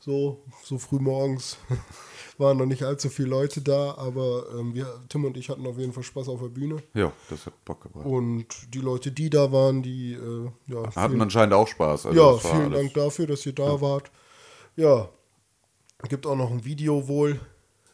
[0.00, 1.56] So, so früh morgens
[2.38, 5.78] waren noch nicht allzu viele Leute da, aber ähm, wir, Tim und ich hatten auf
[5.78, 6.82] jeden Fall Spaß auf der Bühne.
[6.94, 8.04] Ja, das hat Bock gebracht.
[8.06, 12.06] Und die Leute, die da waren, die äh, ja, Hatten vielen- anscheinend auch Spaß.
[12.06, 14.10] Also ja, vielen alles- Dank dafür, dass ihr da wart.
[14.76, 15.08] Ja,
[16.08, 17.40] gibt auch noch ein Video wohl.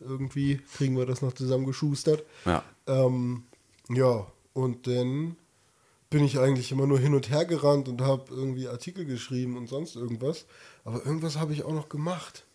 [0.01, 2.25] Irgendwie kriegen wir das noch zusammengeschustert.
[2.47, 2.63] Ja.
[2.87, 3.45] Ähm,
[3.91, 5.37] ja, und dann
[6.09, 9.69] bin ich eigentlich immer nur hin und her gerannt und habe irgendwie Artikel geschrieben und
[9.69, 10.47] sonst irgendwas.
[10.85, 12.47] Aber irgendwas habe ich auch noch gemacht.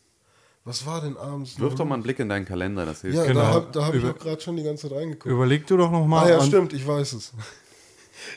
[0.66, 1.60] Was war denn abends?
[1.60, 1.78] Wirf noch?
[1.80, 3.16] doch mal einen Blick in deinen Kalender, das hilft.
[3.18, 3.40] Ja, Genau.
[3.42, 5.32] da habe da hab ich Über- auch gerade schon die ganze Zeit reingeguckt.
[5.32, 6.26] Überleg du doch noch mal.
[6.26, 7.34] Ah ja, stimmt, ich weiß es.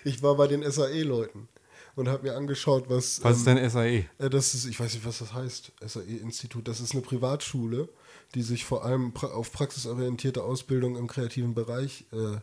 [0.05, 1.49] Ich war bei den SAE-Leuten
[1.95, 3.23] und habe mir angeschaut, was.
[3.23, 4.05] Was ist ähm, denn SAE?
[4.19, 6.67] äh, Das ist, ich weiß nicht, was das heißt, SAE-Institut.
[6.69, 7.89] Das ist eine Privatschule,
[8.35, 12.39] die sich vor allem pra auf praxisorientierte Ausbildung im kreativen Bereich äh,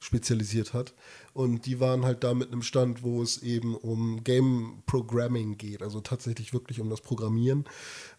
[0.00, 0.94] spezialisiert hat.
[1.32, 5.82] Und die waren halt da mit einem Stand, wo es eben um Game Programming geht,
[5.82, 7.64] also tatsächlich wirklich um das Programmieren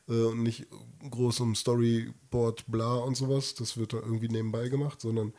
[0.08, 0.68] äh, und nicht
[1.10, 3.56] groß um Storyboard, bla und sowas.
[3.56, 5.34] Das wird da irgendwie nebenbei gemacht, sondern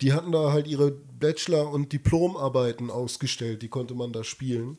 [0.00, 4.78] die hatten da halt ihre Bachelor- und Diplomarbeiten ausgestellt, die konnte man da spielen.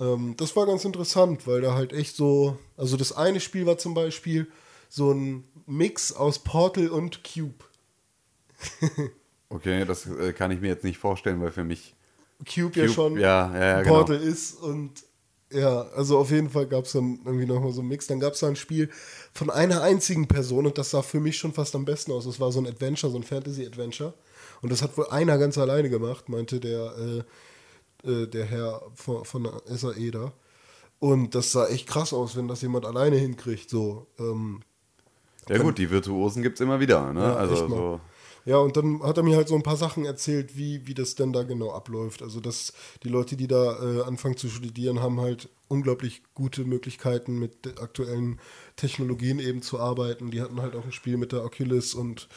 [0.00, 3.78] Ähm, das war ganz interessant, weil da halt echt so, also das eine Spiel war
[3.78, 4.48] zum Beispiel
[4.88, 7.64] so ein Mix aus Portal und Cube.
[9.50, 11.94] Okay, das äh, kann ich mir jetzt nicht vorstellen, weil für mich
[12.38, 13.96] Cube, ja Cube- schon ja, ja, ja, genau.
[13.96, 14.92] Portal ist und
[15.52, 18.06] ja, also auf jeden Fall gab es dann irgendwie nochmal so einen Mix.
[18.06, 18.88] Dann gab es da ein Spiel
[19.34, 22.24] von einer einzigen Person und das sah für mich schon fast am besten aus.
[22.24, 24.14] Das war so ein Adventure, so ein Fantasy-Adventure.
[24.62, 27.24] Und das hat wohl einer ganz alleine gemacht, meinte der,
[28.04, 30.32] äh, äh, der Herr von, von SAE da.
[31.00, 33.70] Und das sah echt krass aus, wenn das jemand alleine hinkriegt.
[33.70, 34.60] So, ähm,
[35.48, 37.12] Ja gut, die Virtuosen gibt es immer wieder.
[37.12, 37.22] Ne?
[37.22, 38.00] Ja, also so,
[38.44, 41.14] Ja, und dann hat er mir halt so ein paar Sachen erzählt, wie, wie das
[41.14, 42.22] denn da genau abläuft.
[42.22, 42.72] Also, dass
[43.02, 48.40] die Leute, die da äh, anfangen zu studieren, haben halt unglaublich gute Möglichkeiten, mit aktuellen
[48.76, 50.30] Technologien eben zu arbeiten.
[50.30, 52.28] Die hatten halt auch ein Spiel mit der Oculus und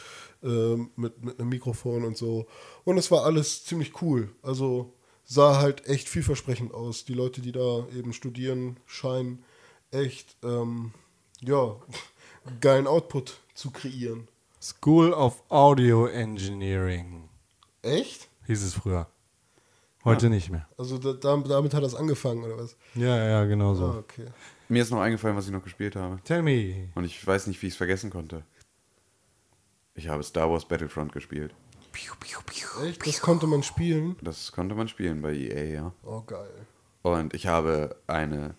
[0.42, 2.46] äh, mit, mit einem Mikrofon und so.
[2.84, 4.30] Und es war alles ziemlich cool.
[4.42, 4.92] Also
[5.24, 7.04] sah halt echt vielversprechend aus.
[7.04, 9.42] Die Leute, die da eben studieren, scheinen
[9.90, 10.92] echt, ähm,
[11.40, 11.76] ja,
[12.60, 14.28] geilen Output zu kreieren.
[14.64, 17.28] School of Audio Engineering
[17.82, 18.30] Echt?
[18.46, 19.06] hieß es früher.
[20.06, 20.66] Heute nicht mehr.
[20.78, 22.74] Also da, da, damit hat das angefangen, oder was?
[22.94, 23.84] Ja, ja, genau so.
[23.88, 24.24] Ah, okay.
[24.70, 26.18] mir ist noch eingefallen, was ich noch gespielt habe.
[26.24, 26.88] Tell me.
[26.94, 28.42] Und ich weiß nicht, wie ich es vergessen konnte.
[29.94, 31.54] Ich habe Star Wars Battlefront gespielt.
[32.86, 33.06] Echt?
[33.06, 34.16] Das konnte man spielen?
[34.22, 35.92] Das konnte man spielen bei EA, ja.
[36.02, 36.66] Oh, geil.
[37.02, 38.54] Und ich habe eine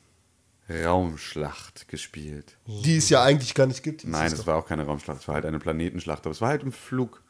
[0.69, 2.57] Raumschlacht gespielt.
[2.65, 4.05] Die es ja eigentlich gar nicht gibt.
[4.05, 6.25] Nein, es war auch keine Raumschlacht, es war halt eine Planetenschlacht.
[6.25, 7.21] Aber es war halt im Flug.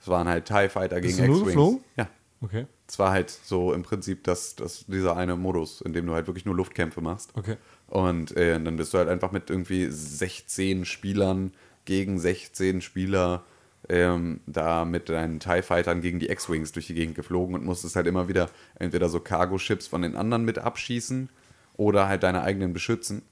[0.00, 1.80] Es waren halt TIE Fighter gegen X-Wings.
[1.96, 2.08] Ja.
[2.42, 2.66] Okay.
[2.88, 6.26] Es war halt so im Prinzip das, das, dieser eine Modus, in dem du halt
[6.26, 7.30] wirklich nur Luftkämpfe machst.
[7.34, 7.56] Okay.
[7.86, 11.52] Und äh, dann bist du halt einfach mit irgendwie 16 Spielern
[11.84, 13.44] gegen 16 Spieler
[13.88, 17.96] ähm, da mit deinen TIE Fightern gegen die X-Wings durch die Gegend geflogen und musstest
[17.96, 21.30] halt immer wieder entweder so Cargo-Ships von den anderen mit abschießen
[21.76, 23.22] oder halt deine eigenen beschützen.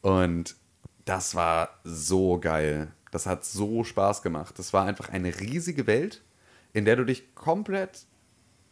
[0.00, 0.56] Und
[1.04, 2.92] das war so geil.
[3.10, 4.58] Das hat so Spaß gemacht.
[4.58, 6.22] Das war einfach eine riesige Welt,
[6.72, 8.06] in der du dich komplett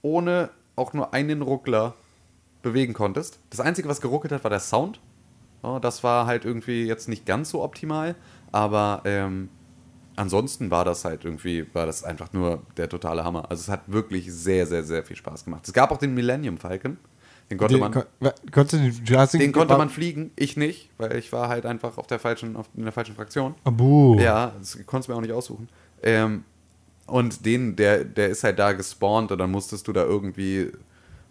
[0.03, 1.94] ohne auch nur einen Ruckler
[2.62, 3.38] bewegen konntest.
[3.51, 5.01] Das Einzige, was geruckelt hat, war der Sound.
[5.81, 8.16] Das war halt irgendwie jetzt nicht ganz so optimal,
[8.51, 9.48] aber ähm,
[10.16, 13.48] ansonsten war das halt irgendwie, war das einfach nur der totale Hammer.
[13.48, 15.66] Also es hat wirklich sehr, sehr, sehr viel Spaß gemacht.
[15.66, 16.96] Es gab auch den Millennium Falcon.
[17.50, 17.92] Den konnte Den, man.
[17.92, 21.48] kon wa- konnte, du hast ihn- Den konnte man fliegen, ich nicht, weil ich war
[21.48, 23.55] halt einfach auf der falschen, auf, in der falschen Fraktion.
[23.64, 24.18] Abu.
[24.18, 25.68] Ja, das konntest du mir auch nicht aussuchen.
[26.02, 26.44] Ähm,
[27.07, 30.70] und den, der, der ist halt da gespawnt und dann musstest du da irgendwie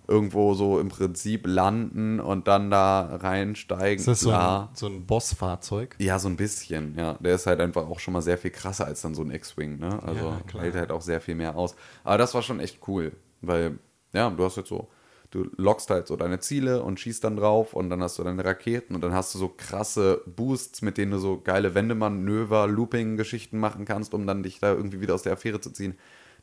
[0.07, 3.99] irgendwo so im Prinzip landen und dann da reinsteigen.
[3.99, 5.95] Ist das so ein, so ein Bossfahrzeug?
[5.99, 7.13] Ja, so ein bisschen, ja.
[7.21, 9.79] Der ist halt einfach auch schon mal sehr viel krasser als dann so ein X-Wing,
[9.79, 10.01] ne?
[10.03, 10.63] Also Ja, klar.
[10.63, 11.75] hält halt auch sehr viel mehr aus.
[12.03, 13.79] Aber das war schon echt cool, weil,
[14.11, 14.89] ja, du hast jetzt so,
[15.31, 18.43] du lockst halt so deine Ziele und schießt dann drauf und dann hast du deine
[18.43, 23.57] Raketen und dann hast du so krasse Boosts, mit denen du so geile Wendemanöver, Looping-Geschichten
[23.57, 25.97] machen kannst, um dann dich da irgendwie wieder aus der Affäre zu ziehen.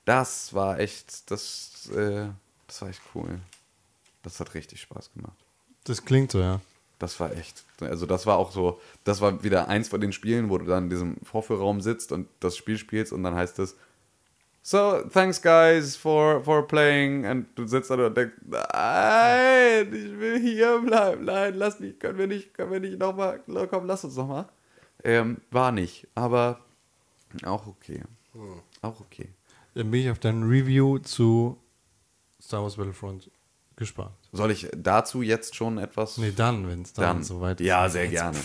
[0.05, 2.29] Das war echt, das, äh,
[2.67, 3.41] das war echt cool.
[4.23, 5.37] Das hat richtig Spaß gemacht.
[5.85, 6.61] Das klingt so, ja.
[6.99, 7.65] Das war echt.
[7.81, 10.85] Also das war auch so, das war wieder eins von den Spielen, wo du dann
[10.85, 13.77] in diesem Vorführraum sitzt und das Spiel spielst und dann heißt es
[14.71, 20.39] So, thanks guys for, for playing und du sitzt da und denkst, nein, ich will
[20.39, 24.17] hier bleiben, nein, lass mich, können wir nicht, können wir nicht nochmal, komm, lass uns
[24.17, 24.47] nochmal.
[25.05, 26.61] Ähm, war nicht, aber
[27.47, 28.03] auch okay.
[28.83, 29.31] Auch okay.
[29.73, 31.57] Dann bin ich auf dein Review zu
[32.39, 33.31] Star Wars Battlefront
[33.75, 34.13] gespannt.
[34.33, 36.19] Soll ich dazu jetzt schon etwas?
[36.19, 37.25] Nee, dann, wenn es dann, Dann.
[37.25, 38.39] soweit Ja, sehr gerne.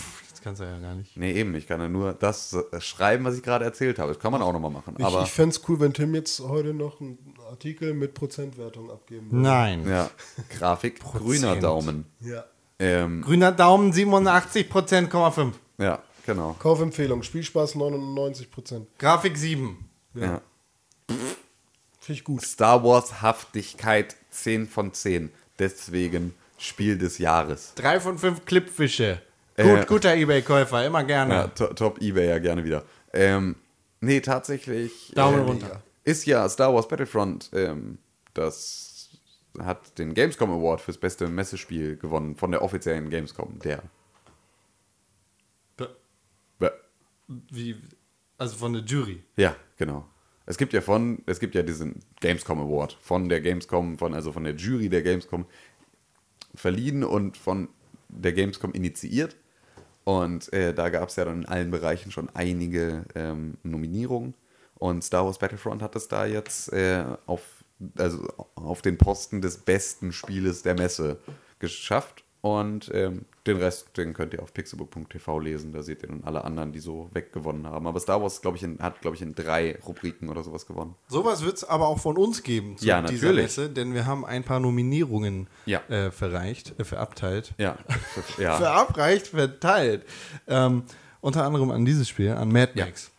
[0.44, 1.16] Kannst du ja gar nicht.
[1.16, 4.12] Nee, eben, ich kann ja nur das äh, schreiben, was ich gerade erzählt habe.
[4.12, 4.94] Das kann man auch nochmal machen.
[4.98, 7.18] Ich, Aber ich fände es cool, wenn Tim jetzt heute noch einen
[7.50, 9.42] Artikel mit Prozentwertung abgeben würde.
[9.42, 9.88] Nein.
[9.88, 10.10] Ja,
[10.50, 11.56] Grafik, grüner.
[11.56, 12.04] Daumen.
[12.20, 12.44] Ja.
[12.78, 15.58] Ähm, Grüner Daumen 87 Prozent, 5.
[15.78, 16.54] ja, genau.
[16.58, 18.46] Kaufempfehlung, Spielspaß 99%.
[18.68, 19.88] Finde Grafik 7.
[20.14, 20.42] Ja.
[22.06, 22.42] ich gut.
[22.42, 25.30] Star Wars Haftigkeit 10 von 10.
[25.58, 27.72] Deswegen Spiel des Jahres.
[27.76, 29.22] 3 von 5 Clipfische.
[29.56, 29.84] Gut, Äh.
[29.86, 31.34] guter Ebay-Käufer, immer gerne.
[31.34, 32.84] Ja, to top Ebay ja gerne wieder.
[33.12, 33.54] Ähm,
[34.00, 35.12] nee, tatsächlich.
[35.14, 35.82] Daumen äh, runter.
[36.02, 37.50] Ist ja Star Wars Battlefront.
[37.52, 37.98] Ähm,
[38.34, 39.10] das
[39.60, 43.60] hat den Gamescom Award fürs beste Messespiel gewonnen von der offiziellen Gamescom.
[43.60, 43.82] Der.
[45.76, 45.96] Be-
[46.58, 46.70] Bäh.
[47.28, 47.76] Wie,
[48.36, 49.22] also von der Jury.
[49.36, 50.06] Ja, genau.
[50.46, 54.32] Es gibt ja von, es gibt ja diesen Gamescom Award von der Gamescom, von, also
[54.32, 55.46] von der Jury der Gamescom
[56.54, 57.68] verliehen und von
[58.08, 59.36] der Gamescom initiiert.
[60.04, 64.34] Und äh, da gab es ja dann in allen Bereichen schon einige ähm, Nominierungen.
[64.74, 67.42] Und Star Wars Battlefront hat es da jetzt äh, auf,
[67.96, 71.18] also auf den Posten des besten Spieles der Messe
[71.58, 72.23] geschafft.
[72.44, 75.72] Und ähm, den Rest, den könnt ihr auf pixelbook.tv lesen.
[75.72, 77.86] Da seht ihr nun alle anderen, die so weggewonnen haben.
[77.86, 80.94] Aber Star Wars, glaube ich, in, hat, glaube ich, in drei Rubriken oder sowas gewonnen.
[81.08, 83.32] Sowas wird es aber auch von uns geben zu Ja, dieser.
[83.32, 85.78] Messe, denn wir haben ein paar Nominierungen Ja.
[85.88, 87.54] äh, verreicht, äh, verabteilt.
[87.56, 87.78] Ja,
[88.38, 88.58] ja.
[88.58, 90.04] Verabreicht, verteilt.
[90.46, 90.82] Ähm,
[91.22, 92.84] unter anderem an dieses Spiel, an Mad Ja.
[92.84, 93.10] Max.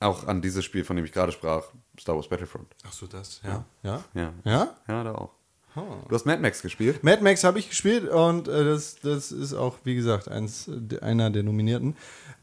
[0.00, 1.64] Auch an dieses Spiel, von dem ich gerade sprach,
[1.98, 2.66] Star Wars Battlefront.
[2.86, 3.64] Ach so, das, ja.
[3.82, 4.04] Ja?
[4.12, 4.32] Ja.
[4.44, 4.76] Ja?
[4.86, 5.30] Ja, da auch.
[5.74, 7.02] Du hast Mad Max gespielt?
[7.02, 11.30] Mad Max habe ich gespielt und äh, das, das ist auch, wie gesagt, eins, einer
[11.30, 11.96] der Nominierten.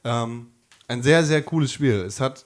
[0.04, 0.48] Ähm,
[0.88, 2.02] ein sehr, sehr cooles Spiel.
[2.02, 2.46] Es hat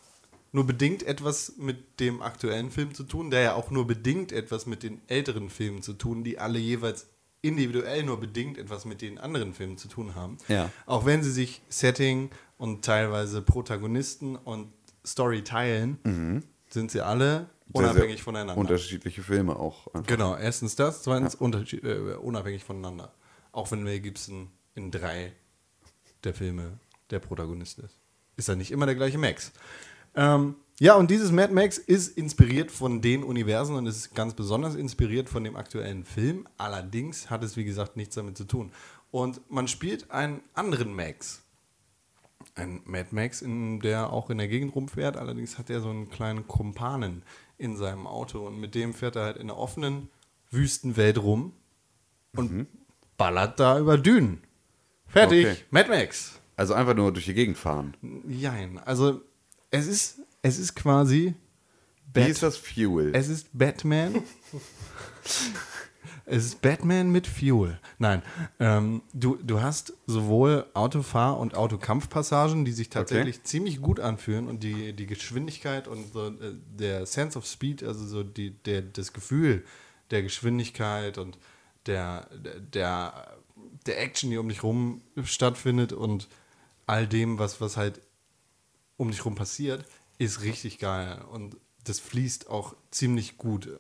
[0.52, 4.66] nur bedingt etwas mit dem aktuellen Film zu tun, der ja auch nur bedingt etwas
[4.66, 7.08] mit den älteren Filmen zu tun, die alle jeweils
[7.42, 10.38] individuell nur bedingt etwas mit den anderen Filmen zu tun haben.
[10.48, 10.72] Ja.
[10.86, 14.72] Auch wenn sie sich Setting und teilweise Protagonisten und
[15.06, 18.58] Story teilen, sind sie alle unabhängig voneinander.
[18.58, 19.88] Unterschiedliche Filme auch.
[19.94, 20.08] einfach.
[20.08, 23.14] Genau, erstens das, zweitens unterschied- äh, unabhängig voneinander.
[23.52, 25.34] Auch wenn Mel Gibson in drei
[26.24, 28.00] der Filme der Protagonist ist.
[28.36, 29.52] Ist er nicht immer der gleiche Max.
[30.16, 34.76] Ähm, ja, und dieses Mad Max ist inspiriert von den Universen und ist ganz besonders
[34.76, 36.48] inspiriert von dem aktuellen Film.
[36.58, 38.72] Allerdings hat es, wie gesagt, nichts damit zu tun.
[39.12, 41.42] Und man spielt einen anderen Max.
[42.56, 45.16] Ein Mad Max, in der auch in der Gegend rumfährt.
[45.16, 47.24] Allerdings hat er so einen kleinen Kumpanen
[47.58, 50.10] in seinem Auto und mit dem fährt er halt in der offenen
[50.52, 51.54] Wüstenwelt rum
[52.36, 52.68] und
[53.18, 54.42] ballert da über Dünen.
[55.08, 55.58] Fertig, Okay.
[55.72, 56.40] Mad Max.
[56.58, 57.96] Also einfach nur durch die Gegend fahren.
[58.28, 59.22] Jein, also
[59.72, 61.34] es ist, es ist quasi
[62.14, 63.14] Wie Bat- ist das Fuel?
[63.16, 64.22] es ist Batman.
[66.26, 67.80] es ist Batman mit Fuel.
[68.00, 68.22] Nein,
[68.60, 74.64] ähm, du, du hast sowohl Autofahr- und Autokampfpassagen, die sich tatsächlich ziemlich gut anfühlen und
[74.64, 79.14] die, die Geschwindigkeit und so, äh, der Sense of Speed, also so die, der, das
[79.14, 79.64] Gefühl
[80.12, 81.38] der Geschwindigkeit und
[81.86, 83.38] der, der,
[83.86, 86.28] der Action, die um dich rum stattfindet und
[86.88, 88.02] all dem, was, was halt
[88.98, 89.86] um dich rum passiert,
[90.18, 91.24] ist richtig geil.
[91.32, 93.80] Und das fließt auch ziemlich gut.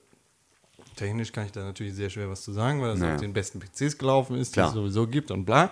[0.96, 3.16] Technisch kann ich da natürlich sehr schwer was zu sagen, weil das Naja.
[3.16, 4.70] auf den besten PCs gelaufen ist, die Klar.
[4.70, 5.72] es sowieso gibt und bla.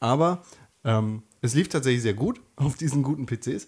[0.00, 0.42] Aber
[0.84, 3.66] ähm, es lief tatsächlich sehr gut auf diesen guten PCs.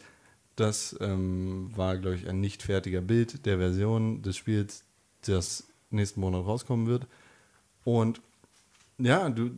[0.57, 4.85] Das ähm, war, glaube ich, ein nicht fertiger Bild der Version des Spiels,
[5.27, 7.07] das nächsten Monat rauskommen wird.
[7.85, 8.21] Und
[8.99, 9.51] ja, du,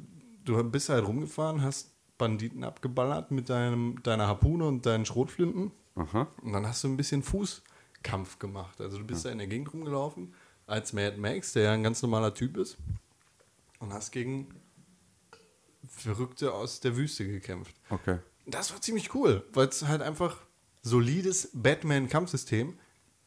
[0.45, 5.71] du bist halt rumgefahren, hast Banditen abgeballert mit deinem, deiner Harpune und deinen Schrotflinten.
[5.95, 6.27] Aha.
[6.43, 8.81] Und dann hast du ein bisschen Fußkampf gemacht.
[8.81, 10.35] Also du bist da in der Gegend rumgelaufen,
[10.69, 12.77] als Mad Max, der ja ein ganz normaler Typ ist.
[13.81, 14.49] Und hast gegen
[15.89, 17.75] Verrückte aus der Wüste gekämpft.
[17.91, 18.19] Okay.
[18.47, 20.37] Das war ziemlich cool, weil es halt einfach
[20.83, 22.79] solides Batman-Kampfsystem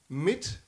[0.08, 0.62] mit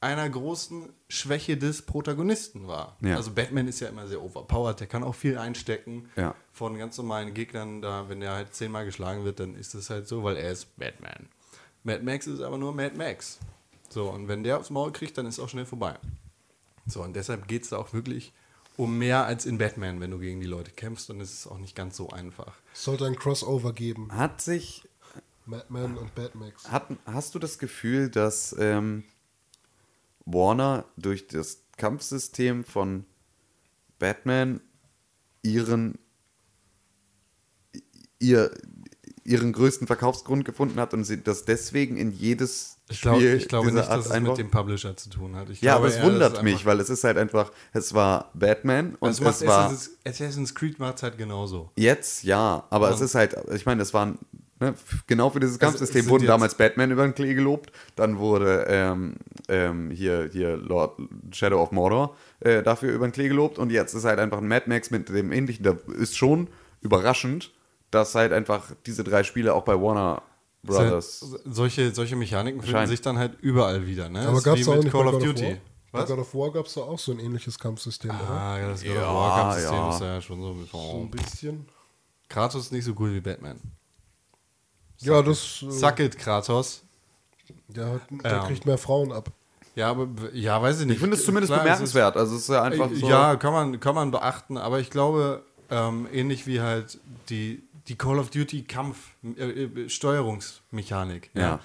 [0.00, 2.96] einer großen Schwäche des Protagonisten war.
[3.00, 3.16] Ja.
[3.16, 6.34] Also Batman ist ja immer sehr overpowered, der kann auch viel einstecken Ja.
[6.52, 7.80] von ganz normalen Gegnern.
[7.80, 10.76] Da, wenn er halt zehnmal geschlagen wird, dann ist das halt so, weil er ist
[10.76, 11.28] Batman.
[11.84, 13.38] Mad Max ist aber nur Mad Max.
[13.88, 15.98] So, und wenn der aufs Maul kriegt, dann ist auch schnell vorbei.
[16.86, 18.32] So, und deshalb geht es da auch wirklich
[18.76, 21.58] um mehr als in Batman, wenn du gegen die Leute kämpfst und es ist auch
[21.58, 22.54] nicht ganz so einfach.
[22.72, 24.10] Es sollte ein Crossover geben.
[24.12, 24.88] Hat sich
[25.46, 26.70] Batman und Batmax.
[26.70, 29.04] Hat, hast du das Gefühl, dass ähm,
[30.24, 33.04] Warner durch das Kampfsystem von
[33.98, 34.60] Batman
[35.42, 35.98] ihren
[38.18, 38.50] ihr,
[39.24, 43.48] ihren größten Verkaufsgrund gefunden hat und sie das deswegen in jedes Ich, Spiel glaub, ich
[43.48, 44.36] glaube nicht, Art dass es einbaut?
[44.36, 45.48] mit dem Publisher zu tun hat.
[45.48, 48.30] Ich ja, glaube aber es wundert mich, einfach- weil es ist halt einfach, es war
[48.34, 51.70] Batman und Also es war Assassin's, Assassin's Creed macht es halt genauso.
[51.76, 54.18] Jetzt ja, aber es Und- ist halt, ich meine, es waren
[54.60, 54.74] ne,
[55.06, 59.14] genau für dieses Kampfsystem sind wurden damals Batman über den Klee gelobt, dann wurde ähm,
[59.48, 60.98] ähm, hier, hier Lord
[61.32, 64.46] Shadow of Mordor äh, dafür über den Klee gelobt und jetzt ist halt einfach ein
[64.48, 66.48] Mad Max mit dem ähnlichen, da ist schon
[66.82, 67.50] überraschend,
[67.90, 70.22] dass halt einfach diese drei Spiele auch bei Warner
[70.64, 71.20] Brothers.
[71.20, 72.88] So- Solche, solche Mechaniken finden Scheint.
[72.88, 74.08] sich dann halt überall wieder.
[74.08, 74.26] Ne?
[74.26, 75.42] Aber gab es auch mit nicht Call of God Duty.
[75.92, 76.00] War?
[76.02, 76.04] Bei?
[76.06, 78.30] God of War gab es doch auch so ein ähnliches Kampfsystem, oder?
[78.30, 79.90] Ah, das God of Ja, War Kampfsystem ja.
[79.94, 80.56] ist ja schon so.
[80.72, 81.66] So ein bisschen.
[82.28, 83.60] Kratos ist nicht so cool wie Batman.
[85.00, 85.62] Ja, das.
[85.62, 86.82] äh, Suck it, Kratos.
[87.68, 88.46] Der, hat, der Ja.
[88.46, 89.30] kriegt mehr Frauen ab.
[89.74, 90.94] Ja, aber ja, weiß ich nicht.
[90.94, 92.16] Ich finde es zumindest Klar, es bemerkenswert.
[92.16, 93.08] Also es ist ja einfach so.
[93.08, 96.98] Ja, kann man, kann man beachten, aber ich glaube, ähm, ähnlich wie halt
[97.28, 101.30] die, die Call of Duty Kampf äh, äh, Steuerungsmechanik.
[101.34, 101.60] Ja.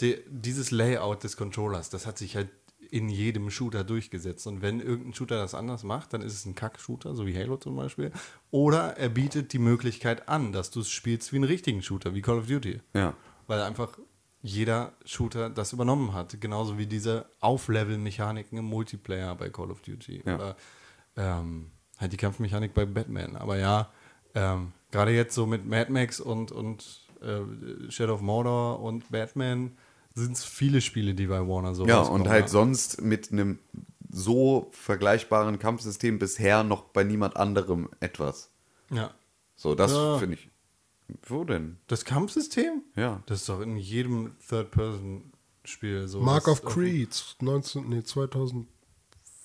[0.00, 2.48] Die, dieses Layout des Controllers, das hat sich halt
[2.90, 4.46] in jedem Shooter durchgesetzt.
[4.46, 7.56] Und wenn irgendein Shooter das anders macht, dann ist es ein Kack-Shooter, so wie Halo
[7.56, 8.12] zum Beispiel.
[8.50, 12.20] Oder er bietet die Möglichkeit an, dass du es spielst wie einen richtigen Shooter, wie
[12.20, 12.80] Call of Duty.
[12.92, 13.14] Ja.
[13.46, 13.98] Weil einfach
[14.42, 16.38] jeder Shooter das übernommen hat.
[16.38, 20.22] Genauso wie diese Auflevel-Mechaniken im Multiplayer bei Call of Duty.
[20.26, 20.34] Ja.
[20.34, 20.56] Oder
[21.16, 23.36] ähm, halt die Kampfmechanik bei Batman.
[23.36, 23.90] Aber ja,
[24.34, 29.72] ähm, gerade jetzt so mit Mad Max und, und äh, Shadow of Mordor und Batman
[30.14, 32.48] sind es viele Spiele, die bei Warner so Ja, und halt ja.
[32.48, 33.58] sonst mit einem
[34.10, 38.50] so vergleichbaren Kampfsystem bisher noch bei niemand anderem etwas.
[38.90, 39.10] Ja.
[39.56, 40.18] So, das Ja.
[40.18, 40.48] finde ich.
[41.26, 41.78] Wo denn?
[41.88, 42.82] Das Kampfsystem?
[42.94, 43.22] Ja.
[43.26, 46.20] Das ist doch in jedem Third-Person-Spiel so.
[46.20, 48.02] Mark of Creed, 19, nee,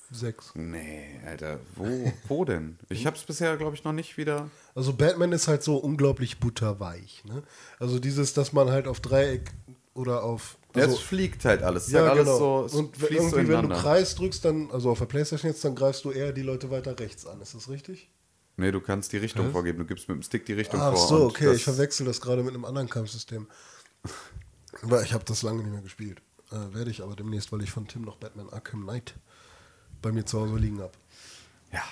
[0.10, 0.54] 2006.
[0.56, 2.78] Nee, Alter, wo, wo denn?
[2.90, 4.50] Ich habe es bisher, glaube ich, noch nicht wieder.
[4.76, 7.24] Also Batman ist halt so unglaublich butterweich.
[7.26, 7.44] Ne?
[7.80, 9.52] Also dieses, dass man halt auf Dreieck
[9.94, 10.58] oder auf.
[10.76, 11.88] Ja, Also, es fliegt halt alles.
[11.88, 12.38] Es ja, halt alles genau.
[12.38, 13.76] so, es und irgendwie, so wenn du.
[13.76, 16.98] Kreis drückst, dann, also auf der Playstation jetzt, dann greifst du eher die Leute weiter
[17.00, 17.42] rechts an.
[17.42, 18.10] Ist das richtig?
[18.56, 19.52] Nee, du kannst die Richtung Was?
[19.52, 19.80] vorgeben.
[19.80, 21.08] Du gibst mit dem Stick die Richtung Ach vor.
[21.08, 23.48] so, und okay, ich verwechsel das gerade mit einem anderen Kampfsystem.
[24.84, 26.22] Aber ich habe das lange nicht mehr gespielt.
[26.52, 29.16] Äh, Werde ich aber demnächst, weil ich von Tim noch Batman Arkham Knight
[30.02, 30.92] bei mir zu Hause liegen habe.
[31.72, 31.84] Ja.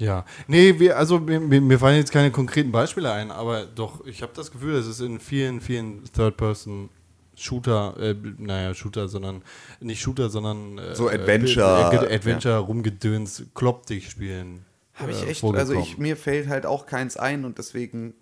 [0.00, 4.22] Ja, nee, wir, also mir, mir fallen jetzt keine konkreten Beispiele ein, aber doch, ich
[4.22, 9.42] habe das Gefühl, dass es in vielen, vielen Third-Person-Shooter, äh, naja, Shooter, sondern
[9.80, 14.64] nicht Shooter, sondern äh, So Adventure, äh, Adventure rumgedöns, klopp dich spielen.
[14.94, 18.14] Habe ich äh, echt, also ich, mir fällt halt auch keins ein und deswegen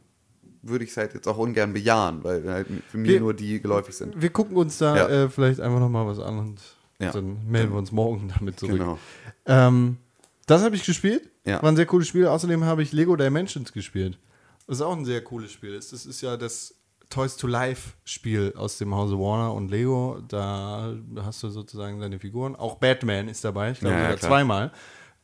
[0.63, 3.95] würde ich es halt jetzt auch ungern bejahen, weil halt für mich nur die geläufig
[3.97, 4.21] sind.
[4.21, 5.09] Wir gucken uns da Ja.
[5.09, 6.61] äh, vielleicht einfach nochmal was an und
[6.99, 7.13] Ja.
[7.13, 8.79] dann melden wir uns morgen damit zurück.
[8.79, 8.99] Genau.
[9.47, 9.99] Ähm,
[10.47, 11.29] das habe ich gespielt.
[11.45, 11.63] Ja.
[11.63, 12.27] War ein sehr cooles Spiel.
[12.27, 14.19] Außerdem habe ich Lego Dimensions gespielt.
[14.67, 15.75] Das ist auch ein sehr cooles Spiel.
[15.75, 16.75] Das das ist ja das
[17.09, 20.21] Toys to Life Spiel aus dem Hause Warner und Lego.
[20.29, 22.57] Da hast du sozusagen deine Figuren.
[22.57, 23.73] Auch Batman ist dabei.
[23.73, 24.31] Ich glaube Ja, ja, sogar klar.
[24.31, 24.73] zweimal.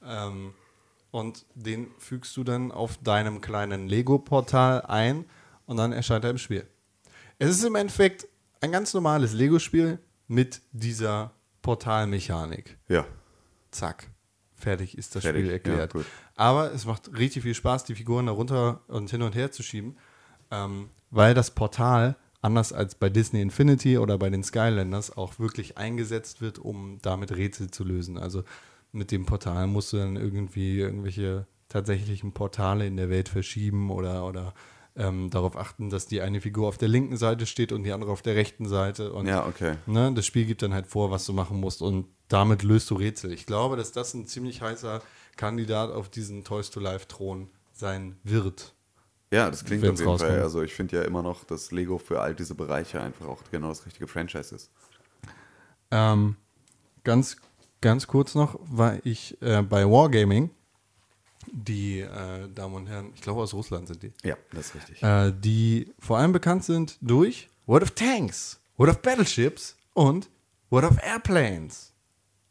[0.05, 0.53] Ähm,
[1.11, 5.25] und den fügst du dann auf deinem kleinen Lego-Portal ein
[5.67, 6.67] und dann erscheint er im Spiel.
[7.39, 8.27] Es ist im Endeffekt
[8.61, 11.33] ein ganz normales Lego-Spiel mit dieser
[11.63, 13.07] Portalmechanik Ja.
[13.71, 14.11] zack,
[14.55, 15.95] fertig ist das Fertig, Spiel erklärt.
[15.95, 16.01] ja.
[16.35, 19.63] Aber es macht richtig viel Spaß, die Figuren da runter und hin und her zu
[19.63, 19.97] schieben,
[20.51, 25.79] ähm, weil das Portal, anders als bei Disney Infinity oder bei den Skylanders, auch wirklich
[25.79, 28.19] eingesetzt wird, um damit Rätsel zu lösen.
[28.19, 28.43] Also
[28.91, 34.27] mit dem Portal musst du dann irgendwie irgendwelche tatsächlichen Portale in der Welt verschieben oder,
[34.27, 34.53] oder
[34.97, 38.11] ähm, darauf achten, dass die eine Figur auf der linken Seite steht und die andere
[38.11, 39.13] auf der rechten Seite.
[39.13, 39.77] Und Ja, okay.
[39.87, 42.95] Ne, das Spiel gibt dann halt vor, was du machen musst und damit löst du
[42.95, 43.33] Rätsel.
[43.33, 45.03] Ich glaube, dass das ein ziemlich heißer
[45.37, 48.75] Kandidat auf diesen Toys to Life Thron sein wird.
[49.31, 50.31] Ja, das klingt auf jeden rauskommt.
[50.31, 50.43] Fall.
[50.43, 53.69] Also ich finde ja immer noch, dass Lego für all diese Bereiche einfach auch genau
[53.69, 54.71] das richtige Franchise ist.
[55.91, 56.37] Ähm,
[57.03, 57.39] ganz
[57.83, 60.49] ganz kurz noch, war ich äh, bei Wargaming.
[61.51, 65.03] Die äh, Damen und Herren, ich glaube aus Russland sind die, Ja, das ist richtig.
[65.03, 70.29] äh, die vor allem bekannt sind durch World of Tanks, World of Battleships und
[70.71, 71.93] World of Airplanes.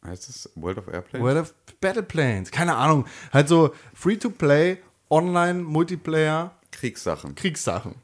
[0.05, 1.23] heißt es World of Airplane?
[1.23, 3.05] World of Battleplanes, keine Ahnung.
[3.33, 4.77] Halt so Free-to-Play,
[5.09, 7.33] Online, Multiplayer, Kriegssachen.
[7.35, 7.95] Kriegssachen.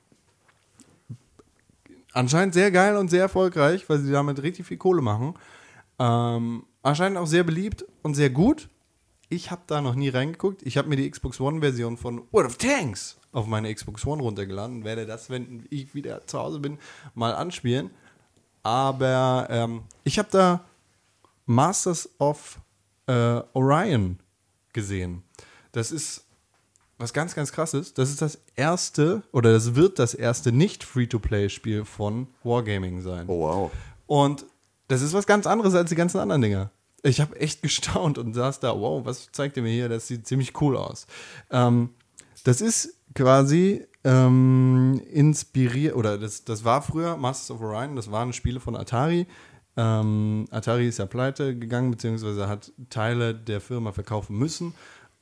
[2.14, 5.36] Anscheinend sehr geil und sehr erfolgreich, weil sie damit richtig viel Kohle machen.
[6.00, 8.70] Ähm, anscheinend auch sehr beliebt und sehr gut.
[9.30, 10.64] Ich habe da noch nie reingeguckt.
[10.64, 14.78] Ich habe mir die Xbox One-Version von World of Tanks auf meine Xbox One runtergeladen
[14.78, 16.80] und werde das, wenn ich wieder zu Hause bin,
[17.14, 17.92] mal anspielen.
[18.64, 20.64] Aber ähm, ich habe da
[21.46, 22.60] Masters of
[23.08, 24.20] äh, Orion
[24.74, 25.24] gesehen.
[25.72, 26.26] Das ist
[26.98, 27.98] was ganz, ganz krass ist.
[27.98, 33.26] Das ist das erste, oder das wird das erste nicht-Free-to-Play-Spiel von Wargaming sein.
[33.28, 33.72] Oh, wow.
[34.08, 34.46] Und
[34.88, 36.72] das ist was ganz anderes als die ganzen anderen Dinger.
[37.04, 39.90] Ich habe echt gestaunt und saß da, wow, was zeigt ihr mir hier?
[39.90, 41.08] Das sieht ziemlich cool aus.
[41.52, 41.90] Ähm,
[42.44, 48.32] das ist quasi ähm, inspiriert, oder das, das war früher Masters of Orion, das waren
[48.32, 49.28] Spiele von Atari.
[49.76, 54.74] Ähm, Atari ist ja pleite gegangen, beziehungsweise hat Teile der Firma verkaufen müssen.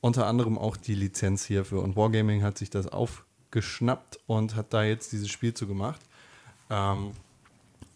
[0.02, 1.82] Unter anderem auch die Lizenz hierfür.
[1.82, 6.00] Und Wargaming hat sich das aufgeschnappt und hat da jetzt dieses Spiel zu gemacht.
[6.70, 7.12] Ähm,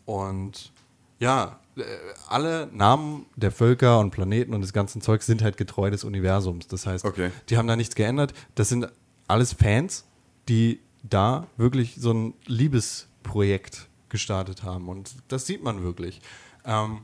[0.06, 0.72] und
[1.20, 1.84] ja, äh,
[2.28, 6.68] alle Namen der Völker und Planeten und des ganzen Zeugs sind halt getreu des Universums.
[6.68, 7.32] Das heißt, Okay.
[7.50, 8.34] die haben da nichts geändert.
[8.56, 8.88] Das sind
[9.28, 10.06] alles Fans,
[10.48, 14.90] die da wirklich so ein Liebesprojekt gestartet haben.
[14.90, 16.20] Und das sieht man wirklich.
[16.66, 17.02] Ähm,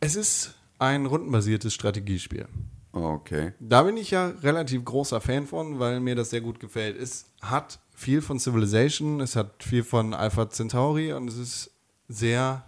[0.00, 2.46] es ist ein rundenbasiertes Strategiespiel.
[2.92, 3.52] Okay.
[3.58, 6.98] Da bin ich ja relativ großer Fan von, weil mir das sehr gut gefällt.
[7.00, 11.70] Es hat viel von Civilization, es hat viel von Alpha Centauri und es ist
[12.12, 12.64] sehr,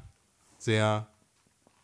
[0.59, 1.09] sehr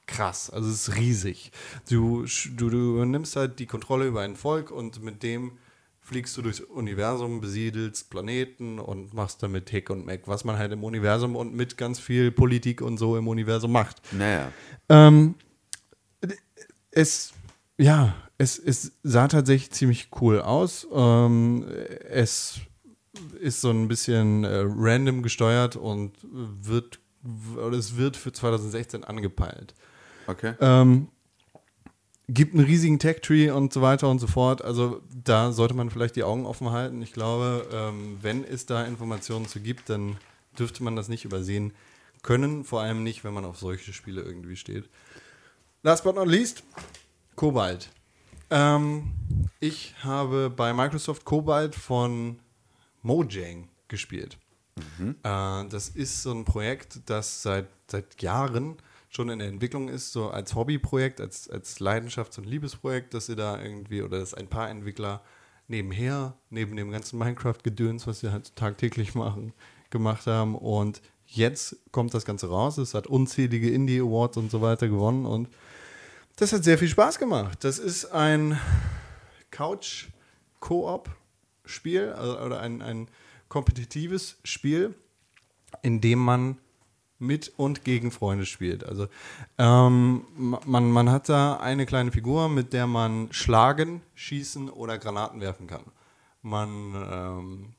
[0.07, 0.51] krass.
[0.51, 1.53] Also es ist riesig.
[1.89, 5.53] Du, du, du nimmst halt die Kontrolle über ein Volk und mit dem
[6.01, 10.73] fliegst du durchs Universum, besiedelst Planeten und machst damit Hick und Mac, was man halt
[10.73, 14.03] im Universum und mit ganz viel Politik und so im Universum macht.
[14.13, 14.51] Naja.
[14.89, 15.37] Ähm,
[16.91, 17.33] es,
[17.79, 20.89] ja, es, es sah tatsächlich ziemlich cool aus.
[20.93, 21.65] Ähm,
[22.09, 22.61] es
[23.41, 27.01] ist so ein bisschen äh, random gesteuert und wird,
[27.57, 29.75] oder es wird für 2016 angepeilt.
[30.27, 30.55] Okay.
[30.61, 31.09] Ähm,
[32.29, 34.62] gibt einen riesigen Tech-Tree und so weiter und so fort.
[34.62, 37.03] Also da sollte man vielleicht die Augen offen halten.
[37.03, 40.16] Ich glaube, ähm, wenn es da Informationen zu gibt, dann
[40.59, 41.73] dürfte man das nicht übersehen
[42.23, 42.64] können.
[42.64, 44.89] Vor allem nicht, wenn man auf solche Spiele irgendwie steht.
[45.83, 46.62] Last but not least,
[47.37, 47.91] Cobalt.
[48.51, 49.12] Ähm,
[49.61, 52.39] ich habe bei Microsoft Cobalt von
[53.03, 54.39] Mojang gespielt.
[55.22, 58.76] Äh, das ist so ein Projekt, das seit, seit Jahren
[59.09, 63.37] schon in der Entwicklung ist, so als Hobbyprojekt, als, als Leidenschafts- und Liebesprojekt, dass sie
[63.37, 65.22] da irgendwie, oder dass ein paar Entwickler
[65.66, 69.53] nebenher, neben dem ganzen Minecraft-Gedöns, was sie halt tagtäglich machen,
[69.91, 70.55] gemacht haben.
[70.55, 72.78] Und jetzt kommt das Ganze raus.
[72.78, 75.49] Es hat unzählige Indie-Awards und so weiter gewonnen und
[76.37, 77.64] das hat sehr viel Spaß gemacht.
[77.64, 78.59] Das ist ein
[79.51, 83.09] Couch-Koop-Spiel also, oder ein, ein
[83.51, 84.95] kompetitives Spiel,
[85.83, 86.57] in dem man
[87.19, 88.83] mit und gegen Freunde spielt.
[88.83, 89.07] Also
[89.59, 94.97] ähm, ma- man, man hat da eine kleine Figur, mit der man schlagen, schießen oder
[94.97, 95.85] Granaten werfen kann.
[96.41, 97.75] Man ähm,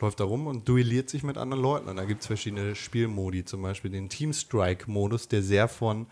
[0.00, 1.88] läuft da rum und duelliert sich mit anderen Leuten.
[1.88, 6.06] Und da gibt es verschiedene Spielmodi, zum Beispiel den Team Strike-Modus, der sehr von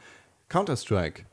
[0.49, 1.27] Counter-Strike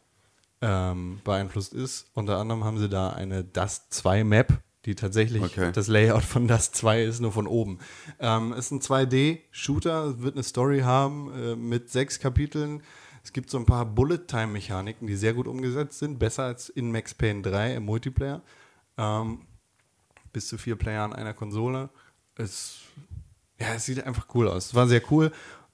[0.62, 2.08] ähm, beeinflusst ist.
[2.16, 4.60] Unter anderem haben sie da eine Dust 2 Map,
[4.90, 5.72] die tatsächlich Okay.
[5.72, 7.78] das Layout von Dust 2 ist, nur von oben.
[8.20, 12.82] Ähm, ist ein 2D-Shooter, wird eine Story haben äh, mit sechs Kapiteln.
[13.24, 17.14] Es gibt so ein paar Bullet-Time-Mechaniken, die sehr gut umgesetzt sind, besser als in Max
[17.14, 18.42] Payne 3 im Multiplayer.
[18.98, 19.42] Ähm,
[20.34, 21.90] bis zu vier Player an einer Konsole.
[22.36, 22.80] Es,
[23.60, 24.68] ja, es sieht einfach cool aus.
[24.68, 25.32] Es war sehr cool.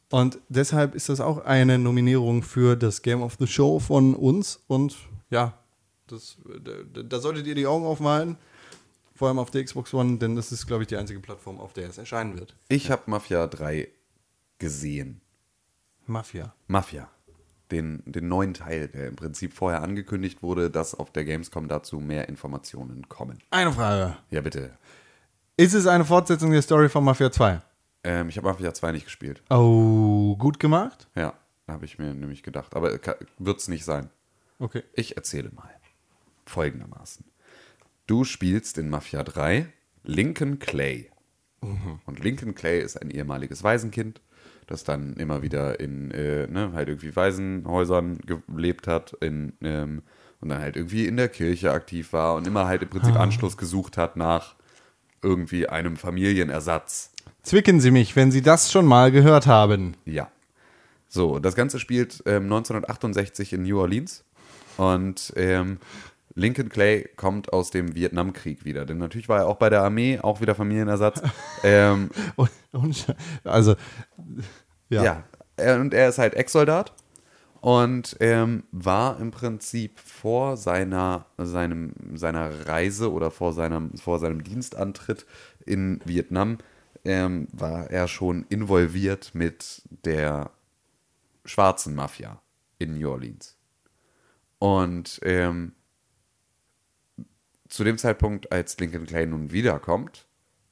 [0.09, 4.59] Und deshalb ist das auch eine Nominierung für das Game of the Show von uns.
[4.67, 4.97] Und
[5.29, 5.53] ja,
[6.07, 8.37] das, da, da solltet ihr die Augen aufmalen.
[9.15, 11.71] Vor allem auf der Xbox One, denn das ist, glaube ich, die einzige Plattform, auf
[11.71, 12.53] der es erscheinen wird.
[12.67, 13.87] Ich habe Mafia 3
[14.59, 15.21] gesehen.
[16.05, 16.53] Mafia.
[16.67, 17.09] Mafia.
[17.71, 21.99] Den, den neuen Teil, der im Prinzip vorher angekündigt wurde, dass auf der Gamescom dazu
[21.99, 23.39] mehr Informationen kommen.
[23.49, 24.17] Eine Frage.
[24.29, 24.77] Ja, bitte.
[25.57, 27.61] Ist es eine Fortsetzung der Story von Mafia 2?
[28.03, 29.41] Ähm, ich habe Mafia 2 nicht gespielt.
[29.49, 31.07] Oh, gut gemacht.
[31.15, 31.33] Ja,
[31.67, 32.75] habe ich mir nämlich gedacht.
[32.75, 32.91] Aber
[33.39, 34.09] wird es nicht sein.
[34.59, 34.83] Okay.
[34.93, 35.69] Ich erzähle mal.
[36.45, 37.25] Folgendermaßen.
[38.07, 39.67] Du spielst in Mafia 3
[40.03, 41.09] Lincoln Clay.
[42.05, 44.21] Und Lincoln Clay ist ein ehemaliges Waisenkind,
[44.67, 50.03] das dann immer wieder in äh, ne, halt irgendwie Waisenhäusern gelebt hat, in, ähm,
[50.41, 53.57] und dann halt irgendwie in der Kirche aktiv war und immer halt im Prinzip Anschluss
[53.57, 54.55] gesucht hat nach
[55.23, 57.11] irgendwie einem Familienersatz.
[57.41, 59.95] Zwicken Sie mich, wenn Sie das schon mal gehört haben.
[60.05, 60.29] Ja.
[61.07, 64.23] So, das Ganze spielt ähm, 1968 in New Orleans
[64.77, 65.79] und ähm,
[66.35, 70.19] Lincoln Clay kommt aus dem Vietnamkrieg wieder, denn natürlich war er auch bei der Armee,
[70.19, 71.21] auch wieder Familienersatz.
[71.63, 73.15] ähm, Und, und,
[73.45, 73.75] also,
[74.89, 75.03] ja.
[75.03, 75.23] ja.
[75.55, 76.93] er, und er ist halt Ex-Soldat
[77.61, 84.43] und ähm, war im Prinzip vor seiner, seinem, seiner Reise oder vor seinem, vor seinem
[84.43, 85.25] Dienstantritt
[85.65, 86.57] in Vietnam,
[87.05, 90.51] ähm, war er schon involviert mit der
[91.45, 92.41] schwarzen Mafia
[92.77, 93.55] in New Orleans.
[94.59, 95.73] Und ähm,
[97.69, 100.25] zu dem Zeitpunkt, als Lincoln Clay nun wiederkommt,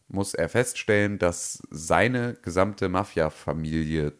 [0.07, 4.13] muss er feststellen, dass seine gesamte Mafia-Familie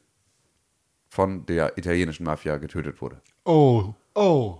[1.09, 3.21] von der italienischen Mafia getötet wurde.
[3.45, 4.57] Oh, oh.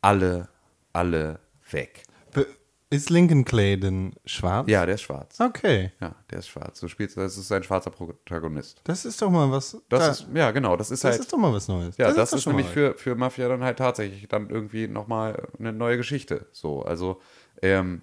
[0.00, 0.48] Alle,
[0.92, 1.40] alle
[1.70, 2.04] weg.
[2.32, 2.46] Be-
[2.88, 4.66] Ist Lincoln Clay denn schwarz?
[4.68, 5.38] Ja, der ist schwarz.
[5.38, 5.92] Okay.
[6.00, 6.80] Ja, der ist schwarz.
[6.80, 8.80] So spielt das ist ein schwarzer Protagonist.
[8.84, 9.76] Das ist doch mal was.
[9.90, 11.20] Das da- ist, ja, genau, das ist das halt.
[11.20, 11.98] ist doch mal was Neues.
[11.98, 15.46] Ja, das, doch ist schon nämlich für, für Mafia dann halt tatsächlich dann irgendwie nochmal
[15.58, 16.46] eine neue Geschichte.
[16.52, 17.20] So, also,
[17.62, 18.02] ähm,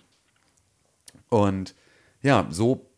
[1.29, 1.75] und
[2.21, 2.89] ja, so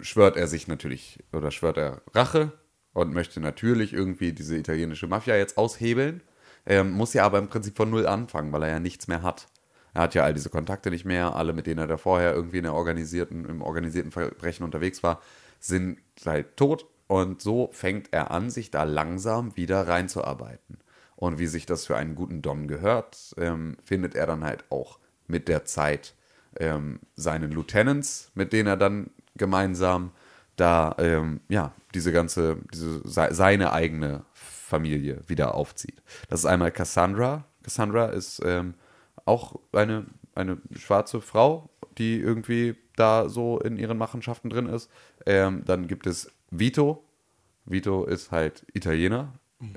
[0.00, 2.52] schwört er sich natürlich oder schwört er Rache
[2.92, 6.22] und möchte natürlich irgendwie diese italienische Mafia jetzt aushebeln,
[6.66, 9.48] ähm, muss ja aber im Prinzip von null anfangen, weil er ja nichts mehr hat.
[9.94, 12.58] Er hat ja all diese Kontakte nicht mehr, alle, mit denen er da vorher irgendwie
[12.58, 15.20] in der organisierten, im organisierten Verbrechen unterwegs war,
[15.60, 20.78] sind halt tot und so fängt er an, sich da langsam wieder reinzuarbeiten.
[21.14, 24.98] Und wie sich das für einen guten Don gehört, ähm, findet er dann halt auch
[25.26, 26.14] mit der Zeit
[26.58, 30.10] ähm, seinen Lieutenants, mit denen er dann gemeinsam
[30.56, 36.02] da ähm, ja diese ganze diese se- seine eigene Familie wieder aufzieht.
[36.28, 37.44] Das ist einmal Cassandra.
[37.62, 38.74] Cassandra ist ähm,
[39.24, 41.68] auch eine eine schwarze Frau,
[41.98, 44.90] die irgendwie da so in ihren Machenschaften drin ist.
[45.26, 47.04] Ähm, dann gibt es Vito.
[47.64, 49.32] Vito ist halt Italiener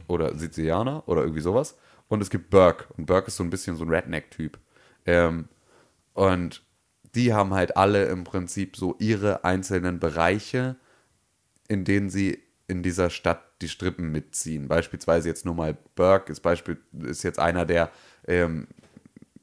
[0.07, 1.77] oder Sizilianer oder irgendwie sowas.
[2.07, 2.85] Und es gibt Burke.
[2.97, 4.57] Und Burke ist so ein bisschen so ein Redneck-Typ.
[5.05, 5.47] Ähm,
[6.13, 6.63] und
[7.15, 10.75] die haben halt alle im Prinzip so ihre einzelnen Bereiche,
[11.67, 14.67] in denen sie in dieser Stadt die Strippen mitziehen.
[14.67, 17.91] Beispielsweise jetzt nur mal Burke ist, Beispiel, ist jetzt einer, der
[18.27, 18.67] ähm,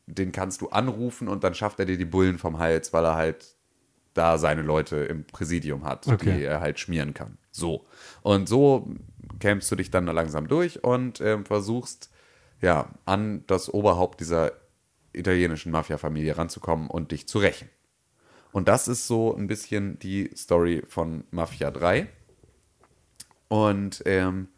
[0.06, 3.14] den kannst du anrufen und dann schafft er dir die Bullen vom Hals, weil er
[3.14, 3.56] halt
[4.14, 6.36] da seine Leute im Präsidium hat, Okay.
[6.36, 7.38] die er halt schmieren kann.
[7.50, 7.86] So.
[8.22, 8.88] Und so
[9.38, 12.10] kämpfst du dich dann da langsam durch und ähm, versuchst,
[12.60, 14.52] ja, an das Oberhaupt dieser
[15.12, 17.68] italienischen Mafia-Familie ranzukommen und dich zu rächen.
[18.52, 22.08] Und das ist so ein bisschen die Story von Mafia 3.
[23.48, 24.48] Und ähm,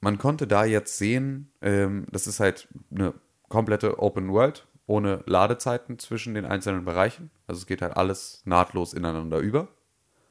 [0.00, 3.14] man konnte da jetzt sehen, ähm, das ist halt eine
[3.48, 7.30] komplette Open World ohne Ladezeiten zwischen den einzelnen Bereichen.
[7.46, 9.68] Also es geht halt alles nahtlos ineinander über,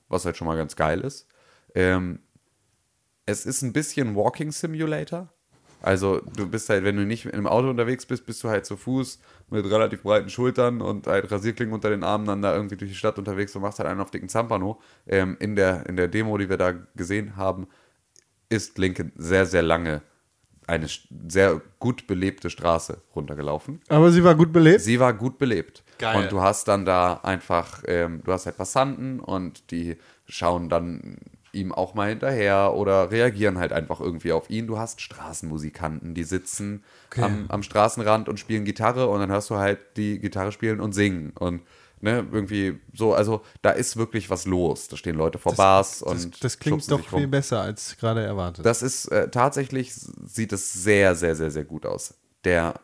[0.10, 1.28] was halt schon mal ganz geil ist.
[1.76, 2.20] Ähm,
[3.26, 5.30] es ist ein bisschen Walking Simulator.
[5.82, 8.78] Also du bist halt, wenn du nicht im Auto unterwegs bist, bist du halt zu
[8.78, 9.20] Fuß
[9.50, 12.98] mit relativ breiten Schultern und halt Rasierklingen unter den Armen dann da irgendwie durch die
[12.98, 14.80] Stadt unterwegs und machst halt einen auf dicken Zampano.
[15.06, 17.68] Ähm, in, der, in der Demo, die wir da gesehen haben,
[18.50, 20.02] ist Lincoln sehr, sehr lange
[20.68, 20.88] eine
[21.30, 23.82] sehr gut belebte Straße runtergelaufen.
[23.88, 24.82] Aber sie war gut belebt.
[24.82, 25.84] Sie war gut belebt.
[25.98, 26.18] Geil.
[26.18, 31.18] Und du hast dann da einfach, ähm, du hast halt Passanten und die schauen dann
[31.58, 34.68] ihm auch mal hinterher oder reagieren halt einfach irgendwie auf ihn.
[34.68, 36.84] Du hast Straßenmusikanten, die sitzen
[37.18, 40.94] am, am Straßenrand und spielen Gitarre und dann hörst du halt die Gitarre spielen und
[40.94, 41.62] singen und
[42.02, 44.88] ne, irgendwie so, also da ist wirklich was los.
[44.88, 47.22] Da stehen Leute vor Bars das, und das klingt doch sich rum.
[47.22, 48.66] viel besser als gerade erwartet.
[48.66, 52.14] Das ist äh, tatsächlich, sieht es sehr, sehr, sehr, sehr gut aus.
[52.44, 52.80] Der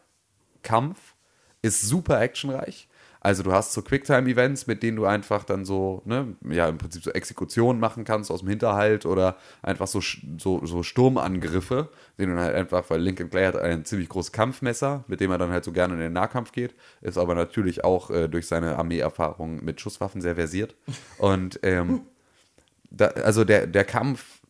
[0.61, 1.15] Kampf
[1.61, 2.88] ist super actionreich.
[3.24, 7.03] Also du hast so Quicktime-Events, mit denen du einfach dann so, ne, ja, im Prinzip
[7.03, 10.01] so Exekutionen machen kannst aus dem Hinterhalt oder einfach so,
[10.38, 15.05] so, so Sturmangriffe, denen du halt einfach, weil Lincoln Clay hat ein ziemlich großes Kampfmesser,
[15.07, 18.09] mit dem er dann halt so gerne in den Nahkampf geht, ist aber natürlich auch
[18.09, 20.76] äh, durch seine Armeeerfahrung mit Schusswaffen sehr versiert.
[21.17, 22.01] Und ähm,
[22.91, 24.41] da, also der, der Kampf,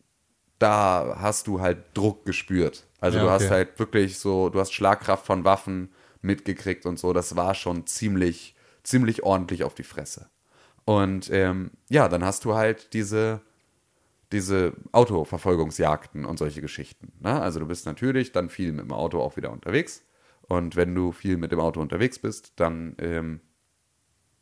[0.58, 2.84] da hast du halt Druck gespürt.
[3.00, 3.52] Also Ja, du hast okay.
[3.52, 5.90] halt wirklich so, du hast Schlagkraft von Waffen
[6.22, 7.12] mitgekriegt und so.
[7.12, 8.53] Das war schon ziemlich,
[8.84, 10.30] ziemlich ordentlich auf die Fresse.
[10.84, 13.40] Und ähm, ja, dann hast du halt diese,
[14.32, 17.12] diese Autoverfolgungsjagden und solche Geschichten.
[17.20, 17.40] Ne?
[17.40, 20.02] Also du bist natürlich dann viel mit dem Auto auch wieder unterwegs.
[20.42, 23.40] Und wenn du viel mit dem Auto unterwegs bist, dann ähm,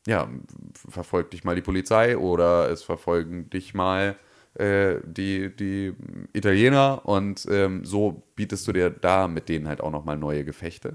[0.07, 0.29] ja,
[0.75, 4.17] verfolgt dich mal die Polizei oder es verfolgen dich mal
[4.55, 5.95] äh, die, die
[6.33, 10.95] Italiener und ähm, so bietest du dir da mit denen halt auch nochmal neue Gefechte.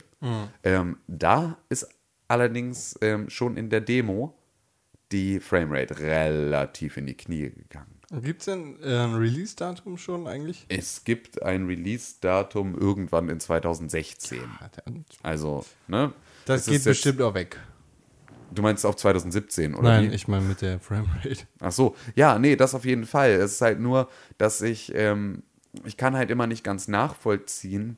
[0.64, 1.88] Ähm, da ist
[2.28, 4.38] allerdings ähm, schon in der Demo
[5.11, 7.97] die Framerate relativ in die Knie gegangen.
[8.21, 10.65] Gibt es denn ein Release-Datum schon eigentlich?
[10.69, 14.39] Es gibt ein Release-Datum irgendwann in 2016.
[15.23, 16.13] Also, ne?
[16.45, 17.59] Das geht bestimmt auch weg.
[18.51, 19.89] Du meinst auf 2017, oder?
[19.89, 20.15] Nein, wie?
[20.15, 21.47] ich meine mit der Framerate.
[21.59, 23.32] Ach so, ja, nee, das auf jeden Fall.
[23.32, 25.43] Es ist halt nur, dass ich, ähm,
[25.84, 27.97] ich kann halt immer nicht ganz nachvollziehen,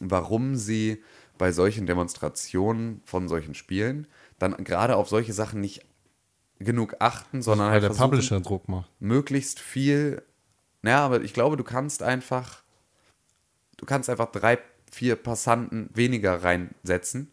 [0.00, 1.02] warum sie
[1.40, 4.06] bei solchen Demonstrationen von solchen Spielen
[4.38, 5.80] dann gerade auf solche Sachen nicht
[6.58, 8.90] genug achten, sondern Weil halt der Publisher Druck macht.
[9.00, 10.22] möglichst viel.
[10.82, 12.62] Naja, aber ich glaube, du kannst einfach,
[13.78, 14.58] du kannst einfach drei,
[14.92, 17.30] vier Passanten weniger reinsetzen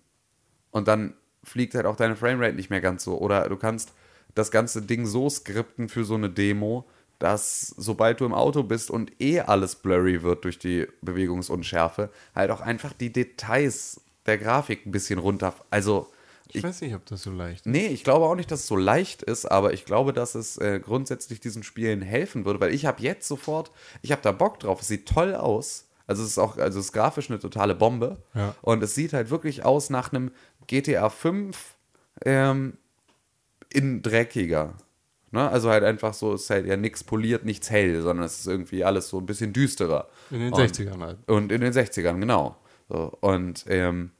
[0.71, 3.17] und dann fliegt halt auch deine Framerate nicht mehr ganz so.
[3.17, 3.91] Oder du kannst
[4.35, 6.87] das ganze Ding so skripten für so eine Demo,
[7.19, 12.51] dass sobald du im Auto bist und eh alles blurry wird durch die Bewegungsunschärfe, halt
[12.51, 15.53] auch einfach die Details der Grafik ein bisschen runter.
[15.69, 16.09] Also
[16.49, 17.65] Ich, weiß nicht, ob das so leicht ist.
[17.65, 20.57] Nee, ich glaube auch nicht, dass es so leicht ist, aber ich glaube, dass es
[20.57, 24.59] äh, grundsätzlich diesen Spielen helfen würde, weil ich habe jetzt sofort, ich habe da Bock
[24.59, 25.85] drauf, es sieht toll aus.
[26.05, 28.17] Also es ist auch, also es ist grafisch eine totale Bombe.
[28.33, 28.55] Ja.
[28.61, 30.31] Und es sieht halt wirklich aus nach einem
[30.67, 31.75] GTA 5
[32.23, 32.77] ähm,
[33.73, 34.75] in dreckiger.
[35.31, 35.49] Ne?
[35.49, 38.47] Also halt einfach so, es ist halt ja nichts poliert, nichts hell, sondern es ist
[38.47, 40.07] irgendwie alles so ein bisschen düsterer.
[40.31, 41.17] In den Und- 60ern halt.
[41.27, 42.55] und in den 60ern, genau.
[42.89, 44.11] So, und ähm,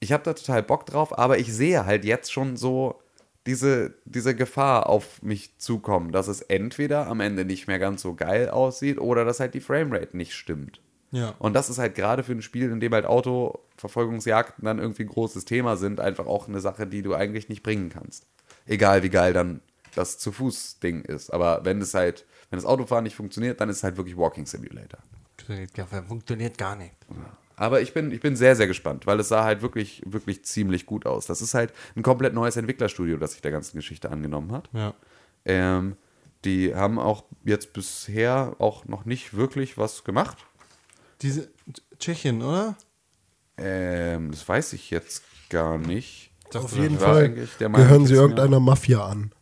[0.00, 3.00] ich habe da total Bock drauf, aber ich sehe halt jetzt schon so
[3.46, 8.14] diese, diese Gefahr auf mich zukommen, dass es entweder am Ende nicht mehr ganz so
[8.14, 10.80] geil aussieht oder dass halt die Framerate nicht stimmt.
[11.10, 11.34] Ja.
[11.38, 15.08] Und das ist halt gerade für ein Spiel, in dem halt Autoverfolgungsjagden dann irgendwie ein
[15.08, 18.26] großes Thema sind, einfach auch eine Sache, die du eigentlich nicht bringen kannst.
[18.66, 19.60] Egal wie geil dann
[19.94, 21.30] das zu Fuß Ding ist.
[21.30, 24.46] Aber wenn es halt, wenn das Autofahren nicht funktioniert, dann ist es halt wirklich Walking
[24.46, 25.00] Simulator.
[26.06, 26.94] Funktioniert gar nicht.
[27.56, 30.86] Aber ich bin, ich bin sehr, sehr gespannt, weil es sah halt wirklich, wirklich ziemlich
[30.86, 31.26] gut aus.
[31.26, 34.68] Das ist halt ein komplett neues Entwicklerstudio, das sich der ganzen Geschichte angenommen hat.
[34.72, 34.94] Ja.
[35.44, 35.96] Ähm,
[36.44, 40.38] die haben auch jetzt bisher auch noch nicht wirklich was gemacht.
[41.22, 41.48] Diese
[41.98, 42.76] Tschechien, oder?
[43.56, 46.32] Ähm, das weiß ich jetzt gar nicht.
[46.50, 49.32] Dachte, Auf jeden Fall gehören sie irgendeiner Mafia an.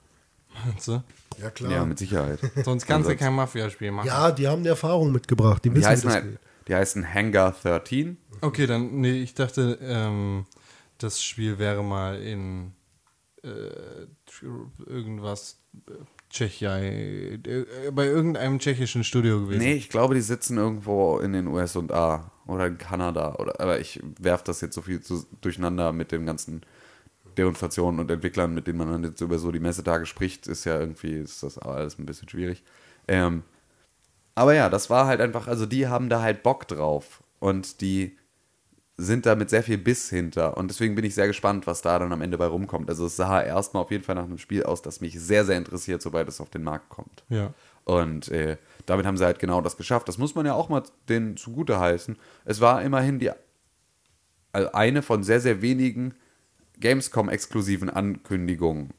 [0.85, 1.03] Du?
[1.41, 1.73] Ja, klar.
[1.73, 2.39] Ja, mit Sicherheit.
[2.65, 4.07] Sonst kannst du kein Mafia-Spiel machen.
[4.07, 5.65] Ja, die haben die Erfahrung mitgebracht.
[5.65, 6.39] Die Die wissen, heißen, das halt,
[6.69, 8.17] die heißen Hangar 13.
[8.41, 10.47] Okay, dann, nee, ich dachte, ähm,
[10.99, 12.73] das Spiel wäre mal in
[13.43, 13.49] äh,
[14.87, 15.59] irgendwas,
[15.89, 15.93] äh,
[16.31, 19.61] Tschechei, äh, bei irgendeinem tschechischen Studio gewesen.
[19.61, 23.35] Nee, ich glaube, die sitzen irgendwo in den USA oder in Kanada.
[23.35, 26.63] Oder, aber ich werfe das jetzt so viel zu, durcheinander mit den ganzen
[27.39, 30.79] Demonstrationen und Entwicklern, mit denen man dann jetzt über so die Messetage spricht, ist ja
[30.79, 32.63] irgendwie, ist das alles ein bisschen schwierig.
[33.09, 33.43] Ähm,
[34.35, 38.17] aber ja, das war halt einfach, also die haben da halt Bock drauf und die
[38.97, 41.99] sind da mit sehr viel Biss hinter und deswegen bin ich sehr gespannt, was da
[41.99, 42.89] dann am Ende bei rumkommt.
[42.89, 45.59] Also es sah erstmal auf jeden Fall nach einem Spiel aus, das mich sehr, sehr
[45.59, 47.25] interessiert, sobald es auf den Markt kommt.
[47.29, 47.53] Ja.
[47.85, 50.09] Und äh, damit haben sie halt genau das geschafft.
[50.09, 52.17] Das muss man ja auch mal denen zugute heißen.
[52.45, 53.31] Es war immerhin die
[54.53, 56.15] also eine von sehr, sehr wenigen
[56.83, 58.91] Gamescom-exklusiven Ankündigungen.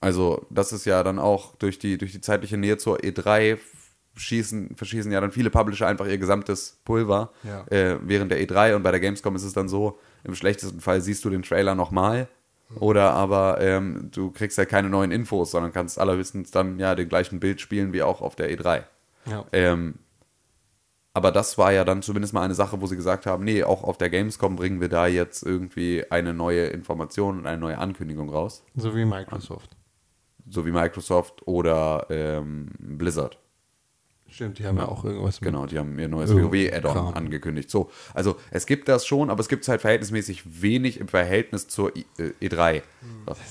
[0.00, 3.58] Also, das ist ja dann auch durch die, durch die zeitliche Nähe zur E3
[4.16, 7.66] schießen, verschießen ja dann viele Publisher einfach ihr gesamtes Pulver Ja.
[7.66, 11.00] äh, während der E3 und bei der Gamescom ist es dann so, im schlechtesten Fall
[11.00, 12.28] siehst du den Trailer nochmal
[12.80, 17.08] oder aber ähm, du kriegst halt keine neuen Infos, sondern kannst allerhöchstens dann ja den
[17.08, 18.84] gleichen Bild spielen wie auch auf der E3.
[19.26, 19.44] Ja.
[19.52, 19.94] Ähm,
[21.14, 23.84] aber das war ja dann zumindest mal eine Sache, wo sie gesagt haben, nee, auch
[23.84, 28.28] auf der Gamescom bringen wir da jetzt irgendwie eine neue Information und eine neue Ankündigung
[28.28, 28.64] raus.
[28.74, 29.76] So wie Microsoft.
[30.50, 33.38] So wie Microsoft oder ähm, Blizzard.
[34.28, 35.40] Stimmt, die haben ja auch irgendwas.
[35.40, 37.70] Genau, die haben ihr neues WoW-Add-on angekündigt.
[37.70, 41.68] So, also es gibt das schon, aber es gibt es halt verhältnismäßig wenig im Verhältnis
[41.68, 42.82] zur I äh, E3.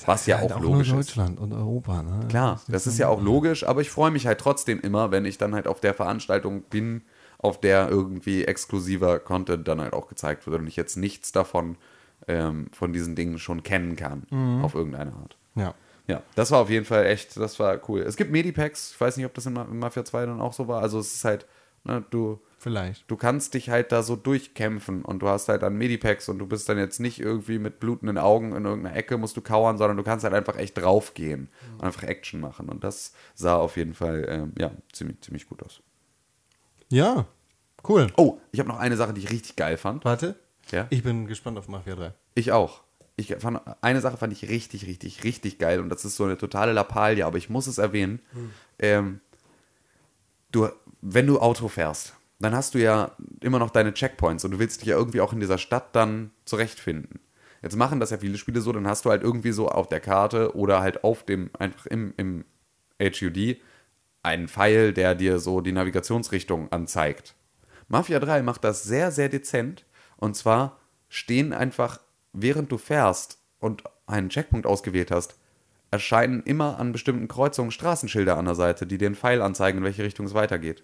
[0.04, 0.96] Was ja Halt auch nur logisch ist.
[0.96, 2.26] Deutschland und Europa, ne?
[2.28, 5.38] Klar, das ist ja auch logisch, aber ich freue mich halt trotzdem immer, wenn ich
[5.38, 7.00] dann halt auf der Veranstaltung bin,
[7.44, 11.76] auf der irgendwie exklusiver Content dann halt auch gezeigt wird und ich jetzt nichts davon
[12.26, 14.26] ähm, von diesen Dingen schon kennen kann,
[14.62, 15.36] auf irgendeine Art.
[15.54, 15.74] Ja.
[16.06, 18.00] Ja, das war auf jeden Fall echt, das war cool.
[18.02, 20.52] Es gibt Medipacks, ich weiß nicht, ob das in Ma- in Mafia 2 dann auch
[20.52, 20.82] so war.
[20.82, 21.46] Also es ist halt,
[21.84, 23.10] ne, du, Vielleicht.
[23.10, 26.46] du kannst dich halt da so durchkämpfen und du hast halt dann Medipacks und du
[26.46, 29.96] bist dann jetzt nicht irgendwie mit blutenden Augen in irgendeiner Ecke musst du kauern, sondern
[29.96, 32.68] du kannst halt einfach echt draufgehen und einfach Action machen.
[32.68, 35.80] Und das sah auf jeden Fall, ähm, ja, ziemlich, ziemlich gut aus.
[36.94, 37.26] Ja,
[37.88, 38.06] cool.
[38.16, 40.04] Oh, ich habe noch eine Sache, die ich richtig geil fand.
[40.04, 40.36] Warte.
[40.70, 40.86] Ja?
[40.90, 42.14] Ich bin gespannt auf Mafia 3.
[42.36, 42.84] Ich auch.
[43.16, 46.38] Ich fand, eine Sache fand ich richtig, richtig, richtig geil und das ist so eine
[46.38, 48.20] totale Lappalie, aber ich muss es erwähnen.
[48.78, 49.20] Ähm,
[50.52, 50.68] du,
[51.00, 54.80] wenn du Auto fährst, dann hast du ja immer noch deine Checkpoints und du willst
[54.80, 57.18] dich ja irgendwie auch in dieser Stadt dann zurechtfinden.
[57.60, 60.00] Jetzt machen das ja viele Spiele so, dann hast du halt irgendwie so auf der
[60.00, 62.44] Karte oder halt auf dem, einfach im, im
[63.02, 63.56] HUD
[64.24, 67.34] einen Pfeil, der dir so die Navigationsrichtung anzeigt.
[67.88, 69.84] Mafia 3 macht das sehr, sehr dezent.
[70.16, 72.00] Und zwar stehen einfach,
[72.32, 75.36] während du fährst und einen Checkpunkt ausgewählt hast,
[75.90, 79.84] erscheinen immer an bestimmten Kreuzungen Straßenschilder an der Seite, die dir einen Pfeil anzeigen, in
[79.84, 80.82] welche Richtung es weitergeht.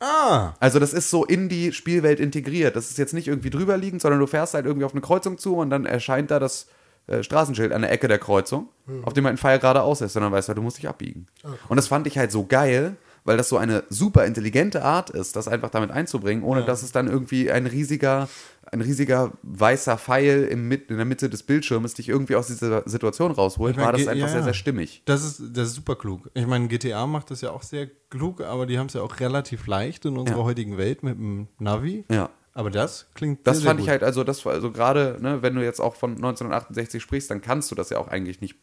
[0.00, 2.76] Ah, Also das ist so in die Spielwelt integriert.
[2.76, 5.38] Das ist jetzt nicht irgendwie drüber liegend, sondern du fährst halt irgendwie auf eine Kreuzung
[5.38, 6.66] zu und dann erscheint da das
[7.06, 8.68] äh, Straßenschild an der Ecke der Kreuzung,
[9.04, 11.26] auf dem halt ein Pfeil geradeaus ist, sondern weißt du, du musst dich abbiegen.
[11.68, 12.96] Und das fand ich halt so geil,
[13.26, 16.92] weil das so eine super intelligente Art ist, das einfach damit einzubringen, ohne dass es
[16.92, 18.28] dann irgendwie ein riesiger,
[18.70, 23.32] ein riesiger weißer Pfeil im in der Mitte des Bildschirms dich irgendwie aus dieser Situation
[23.32, 24.44] rausholt, Ich mein, war das G- einfach ja, sehr, ja.
[24.44, 25.00] sehr stimmig.
[25.06, 26.28] Das ist, das ist super klug.
[26.34, 29.18] Ich meine, GTA macht das ja auch sehr klug, aber die haben es ja auch
[29.20, 30.44] relativ leicht in unserer Ja.
[30.44, 32.04] heutigen Welt mit dem Navi.
[32.10, 32.28] Ja.
[32.54, 35.42] Aber das klingt Das sehr, sehr fand ich halt, also das war also gerade, ne,
[35.42, 38.54] wenn du jetzt auch von 1968 sprichst, dann kannst du das ja auch eigentlich nicht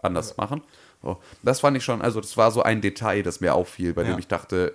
[0.00, 0.62] anders machen.
[1.02, 4.02] So, das fand ich schon, also das war so ein Detail, das mir auffiel, bei
[4.02, 4.10] Ja.
[4.10, 4.74] dem ich dachte,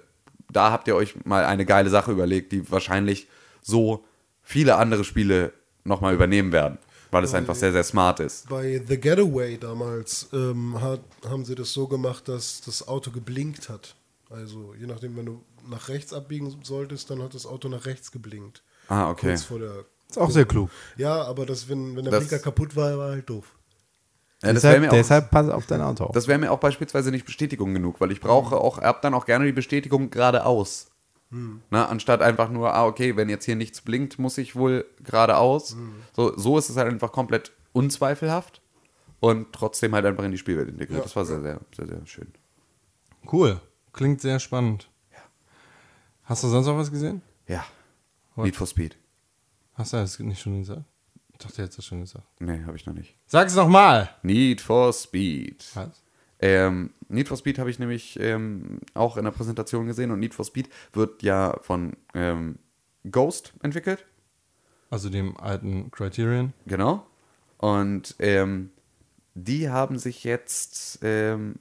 [0.51, 3.27] da habt ihr euch mal eine geile Sache überlegt, die wahrscheinlich
[3.61, 4.03] so
[4.41, 5.53] viele andere Spiele
[5.83, 6.77] nochmal übernehmen werden,
[7.11, 8.49] weil es einfach sehr, sehr smart ist.
[8.49, 13.69] Bei The Getaway damals ähm, hat, haben sie das so gemacht, dass das Auto geblinkt
[13.69, 13.95] hat.
[14.33, 18.11] Also je nachdem, wenn du nach rechts abbiegen solltest, dann hat das Auto nach rechts
[18.11, 18.63] geblinkt.
[18.87, 19.27] Ah, okay.
[19.29, 19.85] Kurz vor der.
[20.09, 20.69] Ist auch sehr klug.
[20.97, 23.55] Ja, aber das, wenn, wenn der Das- Blinker kaputt war, war halt doof.
[24.41, 26.11] Ja, das wäre deshalb, mir, auch- deshalb pass auf dein Auto auf.
[26.13, 29.25] das wär mir auch beispielsweise nicht Bestätigung genug, weil ich brauche auch, hab dann auch
[29.25, 30.87] gerne die Bestätigung geradeaus.
[31.71, 35.75] Na, anstatt einfach nur, ah, okay, wenn jetzt hier nichts blinkt, muss ich wohl geradeaus.
[36.15, 38.61] So, so ist es halt einfach komplett unzweifelhaft
[39.19, 41.03] und trotzdem halt einfach in die Spielwelt integriert.
[41.05, 42.27] Das war sehr, sehr, sehr, sehr schön.
[43.31, 43.59] Cool.
[43.93, 44.89] Klingt sehr spannend.
[46.23, 47.21] Hast du sonst noch was gesehen?
[47.47, 47.65] Ja.
[48.35, 48.97] Need for Speed.
[49.73, 50.83] Hast du das nicht schon gesagt?
[51.31, 52.25] Ich dachte, er hat das schon gesagt.
[52.39, 53.15] Nee, habe ich noch nicht.
[53.27, 54.09] Sag es nochmal.
[54.23, 55.65] Need for Speed.
[55.73, 56.01] Was?
[56.39, 60.33] Ähm, Need for Speed habe ich nämlich ähm, auch in der Präsentation gesehen und Need
[60.33, 62.59] for Speed wird ja von ähm,
[63.09, 64.05] Ghost entwickelt.
[64.89, 66.53] Also dem alten Criterion.
[66.65, 67.05] Genau.
[67.57, 68.71] Und ähm,
[69.35, 71.55] die haben sich jetzt, ähm,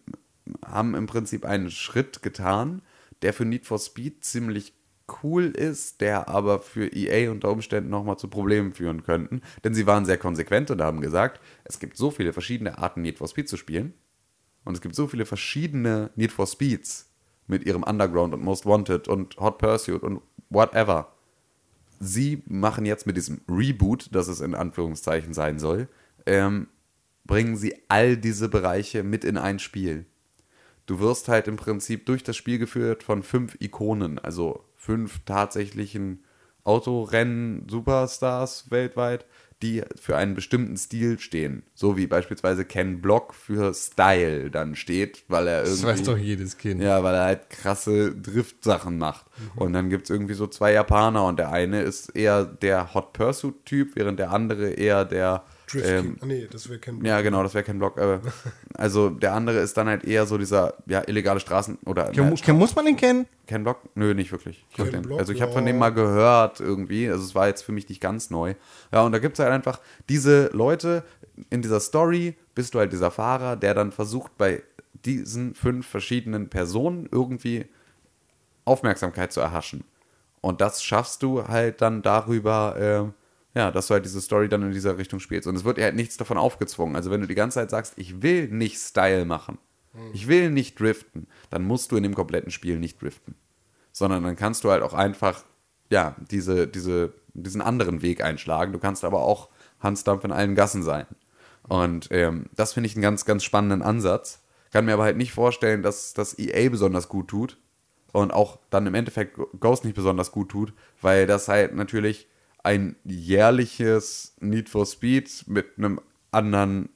[0.64, 2.82] haben im Prinzip einen Schritt getan,
[3.22, 4.74] der für Need for Speed ziemlich
[5.22, 9.42] cool ist, der aber für EA unter Umständen nochmal zu Problemen führen könnten.
[9.64, 13.18] Denn sie waren sehr konsequent und haben gesagt, es gibt so viele verschiedene Arten, Need
[13.18, 13.94] for Speed zu spielen.
[14.64, 17.10] Und es gibt so viele verschiedene Need for Speeds
[17.46, 21.12] mit ihrem Underground und Most Wanted und Hot Pursuit und whatever
[22.02, 25.88] sie machen jetzt mit diesem Reboot, das es in Anführungszeichen sein soll,
[26.26, 26.68] ähm,
[27.24, 30.06] bringen sie all diese Bereiche mit in ein Spiel.
[30.86, 36.24] Du wirst halt im Prinzip durch das Spiel geführt von fünf Ikonen, also fünf tatsächlichen
[36.64, 39.26] Autorennen-Superstars weltweit,
[39.62, 41.62] die für einen bestimmten Stil stehen.
[41.74, 45.82] So wie beispielsweise Ken Block für Style dann steht, weil er irgendwie.
[45.82, 46.82] Das weiß doch jedes Kind.
[46.82, 49.26] Ja, weil er halt krasse Drift-Sachen macht.
[49.54, 53.12] Und dann gibt es irgendwie so zwei Japaner und der eine ist eher der Hot
[53.12, 55.44] Pursuit-Typ, während der andere eher der.
[55.72, 56.18] Drift ähm, King.
[56.20, 57.98] Ah, nee, das wäre kein ja, genau, das wäre kein Block.
[57.98, 58.20] Aber
[58.74, 62.36] also der andere ist dann halt eher so dieser ja, illegale Straßen- oder Ken, na,
[62.36, 63.26] Ken, muss man den kennen?
[63.46, 63.78] Ken Block?
[63.94, 64.64] Nö, nicht wirklich.
[64.70, 65.02] Ich den.
[65.02, 67.08] Block, also ich habe von dem mal gehört irgendwie.
[67.08, 68.54] Also es war jetzt für mich nicht ganz neu.
[68.92, 71.04] Ja, und da gibt es halt einfach diese Leute
[71.50, 74.62] in dieser Story, bist du halt dieser Fahrer, der dann versucht bei
[75.04, 77.66] diesen fünf verschiedenen Personen irgendwie
[78.64, 79.84] Aufmerksamkeit zu erhaschen.
[80.40, 83.14] Und das schaffst du halt dann darüber, ähm,
[83.54, 85.46] ja, dass du halt diese Story dann in dieser Richtung spielst.
[85.46, 86.96] Und es wird dir halt nichts davon aufgezwungen.
[86.96, 89.58] Also wenn du die ganze Zeit sagst, ich will nicht Style machen,
[90.14, 93.34] ich will nicht driften, dann musst du in dem kompletten Spiel nicht driften.
[93.92, 95.44] Sondern dann kannst du halt auch einfach,
[95.90, 98.72] ja, diese, diese, diesen anderen Weg einschlagen.
[98.72, 99.50] Du kannst aber auch
[99.80, 101.06] Hansdampf in allen Gassen sein.
[101.68, 104.42] Und ähm, das finde ich einen ganz, ganz spannenden Ansatz.
[104.72, 107.58] Kann mir aber halt nicht vorstellen, dass das EA besonders gut tut
[108.12, 110.72] und auch dann im Endeffekt Ghost nicht besonders gut tut,
[111.02, 112.28] weil das halt natürlich
[112.62, 116.00] ein jährliches Need for Speed mit einem
[116.30, 116.88] anderen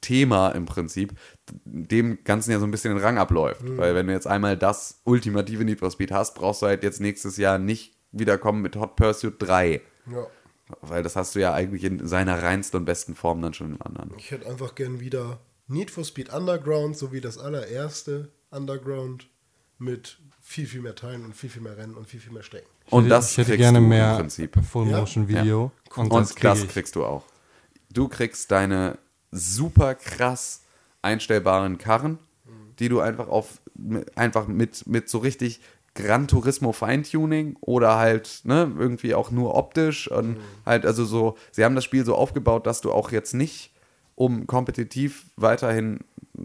[0.00, 1.14] Thema im Prinzip
[1.64, 3.62] dem Ganzen ja so ein bisschen den Rang abläuft.
[3.76, 7.00] Weil wenn du jetzt einmal das ultimative Need for Speed hast, brauchst du halt jetzt
[7.00, 9.80] nächstes Jahr nicht wiederkommen mit Hot Pursuit 3.
[10.10, 10.26] Ja.
[10.80, 13.82] Weil das hast du ja eigentlich in seiner reinsten und besten Form dann schon im
[13.82, 14.12] anderen.
[14.18, 19.28] Ich hätte einfach gern wieder Need for Speed Underground, so wie das allererste Underground,
[19.78, 22.70] mit viel, viel mehr Teilen und viel, viel mehr Rennen und viel, viel mehr Strecken.
[22.90, 24.56] Und ich das ich hätte kriegst gerne du im mehr Prinzip.
[24.64, 25.70] Full-Motion-Video.
[25.96, 27.24] Und, Und, das kriege das kriegst du auch.
[27.92, 28.98] Du kriegst deine
[29.30, 30.62] super krass
[31.02, 32.18] einstellbaren Karren,
[32.78, 35.60] die du einfach auf mit- einfach mit, mit so richtig
[35.94, 41.64] Gran Turismo Feintuning oder halt ne, irgendwie auch nur optisch und halt also so, sie
[41.64, 43.72] haben das Spiel so aufgebaut, dass du auch jetzt nicht,
[44.14, 46.00] um kompetitiv weiterhin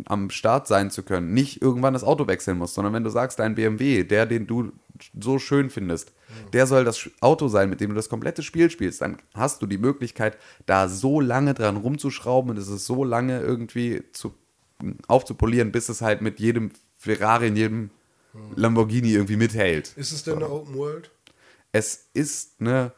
[0.06, 3.40] am Start sein zu können, nicht irgendwann das Auto wechseln musst, sondern wenn du sagst,
[3.40, 4.72] dein BMW, der, den du
[5.20, 6.14] so schön findest,
[6.54, 9.68] der soll das Auto sein, mit dem du das komplette Spiel spielst, dann hast du
[9.68, 14.34] die Möglichkeit, da so lange dran rumzuschrauben und es ist so lange irgendwie zu,
[15.08, 17.90] aufzupolieren, bis es halt mit jedem Ferrari, in jedem
[18.56, 19.94] Lamborghini irgendwie mithält.
[19.96, 21.12] Ist es denn eine Open World?
[21.72, 22.94] Es ist eine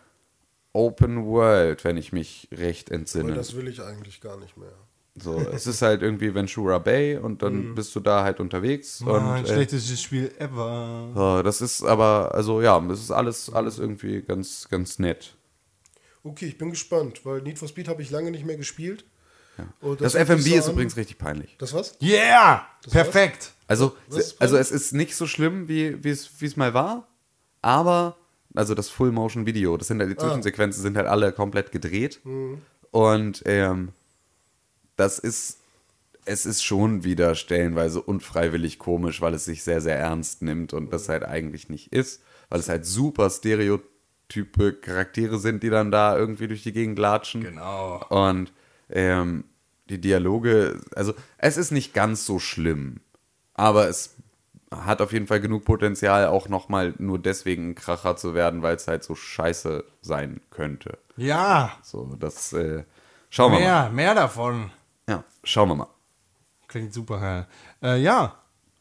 [0.73, 3.33] Open World, wenn ich mich recht entsinne.
[3.33, 4.73] das will ich eigentlich gar nicht mehr.
[5.15, 9.03] So, es ist halt irgendwie Ventura Bay und dann bist du da halt unterwegs.
[9.05, 11.11] Oh, und, äh, schlechtestes Spiel ever.
[11.13, 15.35] so, das ist aber, also ja, das ist alles, alles irgendwie ganz, ganz nett.
[16.23, 19.05] Okay, ich bin gespannt, weil Need for Speed habe ich lange nicht mehr gespielt.
[19.81, 21.55] Und Das, hört sich FMV so ist an- übrigens richtig peinlich.
[21.59, 21.95] Das was?
[22.01, 22.65] Yeah!
[22.89, 23.51] Perfekt!
[23.67, 26.73] Also, Was ist also es ist nicht so schlimm, wie wie es wie es mal
[26.73, 27.07] war,
[27.61, 28.17] aber
[28.55, 32.19] also das Full-Motion-Video, das sind halt die Zwischensequenzen, sind halt alle komplett gedreht.
[32.91, 33.89] Und ähm,
[34.95, 35.59] das ist,
[36.25, 40.91] es ist schon wieder stellenweise unfreiwillig komisch, weil es sich sehr, sehr ernst nimmt und
[40.91, 46.17] das halt eigentlich nicht ist, weil es halt super stereotype Charaktere sind, die dann da
[46.17, 47.43] irgendwie durch die Gegend latschen.
[47.43, 48.05] Genau.
[48.09, 48.53] Und
[48.89, 49.45] ähm,
[49.89, 53.01] die Dialoge, also es ist nicht ganz so schlimm,
[53.53, 54.15] aber es
[54.71, 58.75] hat auf jeden Fall genug Potenzial, auch nochmal nur deswegen ein Kracher zu werden, weil
[58.75, 60.97] es halt so scheiße sein könnte.
[61.15, 61.73] Ja!
[61.83, 62.83] So, das äh,
[63.29, 63.65] schauen wir mal.
[63.65, 64.71] Mehr, mehr davon.
[65.43, 65.87] Ja, schauen wir mal.
[66.67, 67.47] Klingt super geil.
[67.81, 68.35] Äh, ja,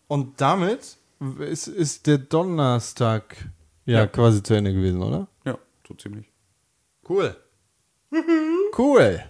[0.08, 0.96] und damit
[1.40, 3.36] ist, ist der Donnerstag
[3.84, 5.26] ja, quasi zu Ende gewesen, oder?
[5.44, 6.30] Ja, so ziemlich.
[7.08, 7.36] Cool.
[8.78, 9.22] Cool.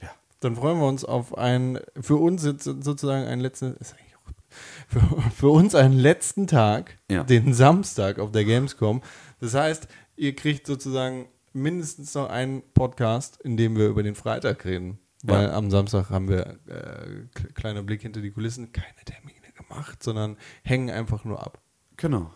[0.00, 0.10] Ja.
[0.40, 4.88] Dann freuen wir uns auf einen, für uns jetzt sozusagen einen letzten, ist eigentlich auch-
[4.88, 7.24] für, für uns einen letzten Tag, Ja.
[7.24, 9.02] den Samstag auf der Gamescom.
[9.40, 14.64] Das heißt, ihr kriegt sozusagen mindestens noch einen Podcast, in dem wir über den Freitag
[14.64, 14.98] reden.
[15.26, 15.52] Weil Ja.
[15.54, 20.90] am Samstag haben wir, äh, kleiner Blick hinter die Kulissen, keine Termine gemacht, sondern hängen
[20.90, 21.60] einfach nur ab.
[21.96, 22.30] Genau.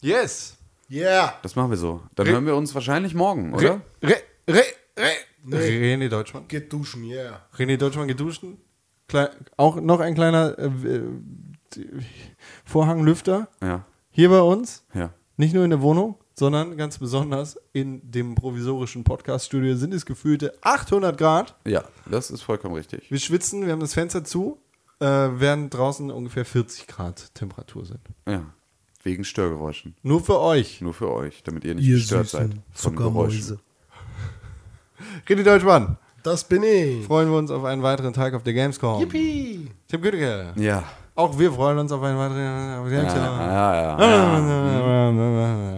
[0.00, 0.56] Yes!
[0.90, 1.34] Yeah!
[1.42, 2.02] Das machen wir so.
[2.14, 3.80] Dann Re- hören wir uns wahrscheinlich morgen, oder?
[4.02, 4.16] Re,
[4.48, 4.62] re,
[4.98, 5.10] re,
[5.46, 6.46] René Deutschmann.
[6.48, 7.42] Geht duschen, yeah.
[7.56, 8.58] René Deutschmann geduschen.
[9.06, 11.00] Klei auch noch ein kleiner äh,
[12.64, 13.84] Vorhanglüfter Ja.
[14.10, 14.84] hier bei uns.
[14.94, 15.12] Ja.
[15.36, 20.54] Nicht nur in der Wohnung, sondern ganz besonders in dem provisorischen Podcast-Studio sind es gefühlte
[20.62, 21.56] 800 Grad.
[21.66, 23.10] Ja, das ist vollkommen richtig.
[23.10, 24.58] Wir schwitzen, wir haben das Fenster zu,
[25.00, 28.00] äh, während draußen ungefähr 40 Grad Temperatur sind.
[28.26, 28.44] Ja.
[29.02, 29.96] Wegen Störgeräuschen.
[30.02, 30.80] Nur für euch.
[30.80, 33.58] Nur für euch, damit ihr nicht gestört seid von Geräuschen.
[35.28, 35.98] René Deutschmann,
[36.28, 37.06] Das bin ich.
[37.06, 39.00] freuen wir uns auf einen weiteren Tag auf der Gamescom.
[39.00, 39.70] Yippie.
[39.88, 40.52] Tim Gütecke.
[40.56, 40.84] Ja.
[41.14, 43.22] Auch wir freuen uns auf einen weiteren auf der Ja, Gamescom.
[43.22, 43.98] ja, ja.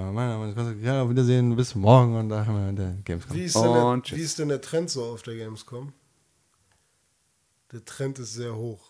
[0.03, 0.13] ja.
[0.13, 0.85] Mein Name ist Konstantin.
[0.85, 3.37] Ja, auf Wiedersehen, bis morgen und da haben wir der Gamescom.
[3.37, 5.93] Wie ist, denn der, wie ist denn der Trend so auf der Gamescom?
[7.71, 8.90] Der Trend ist sehr hoch.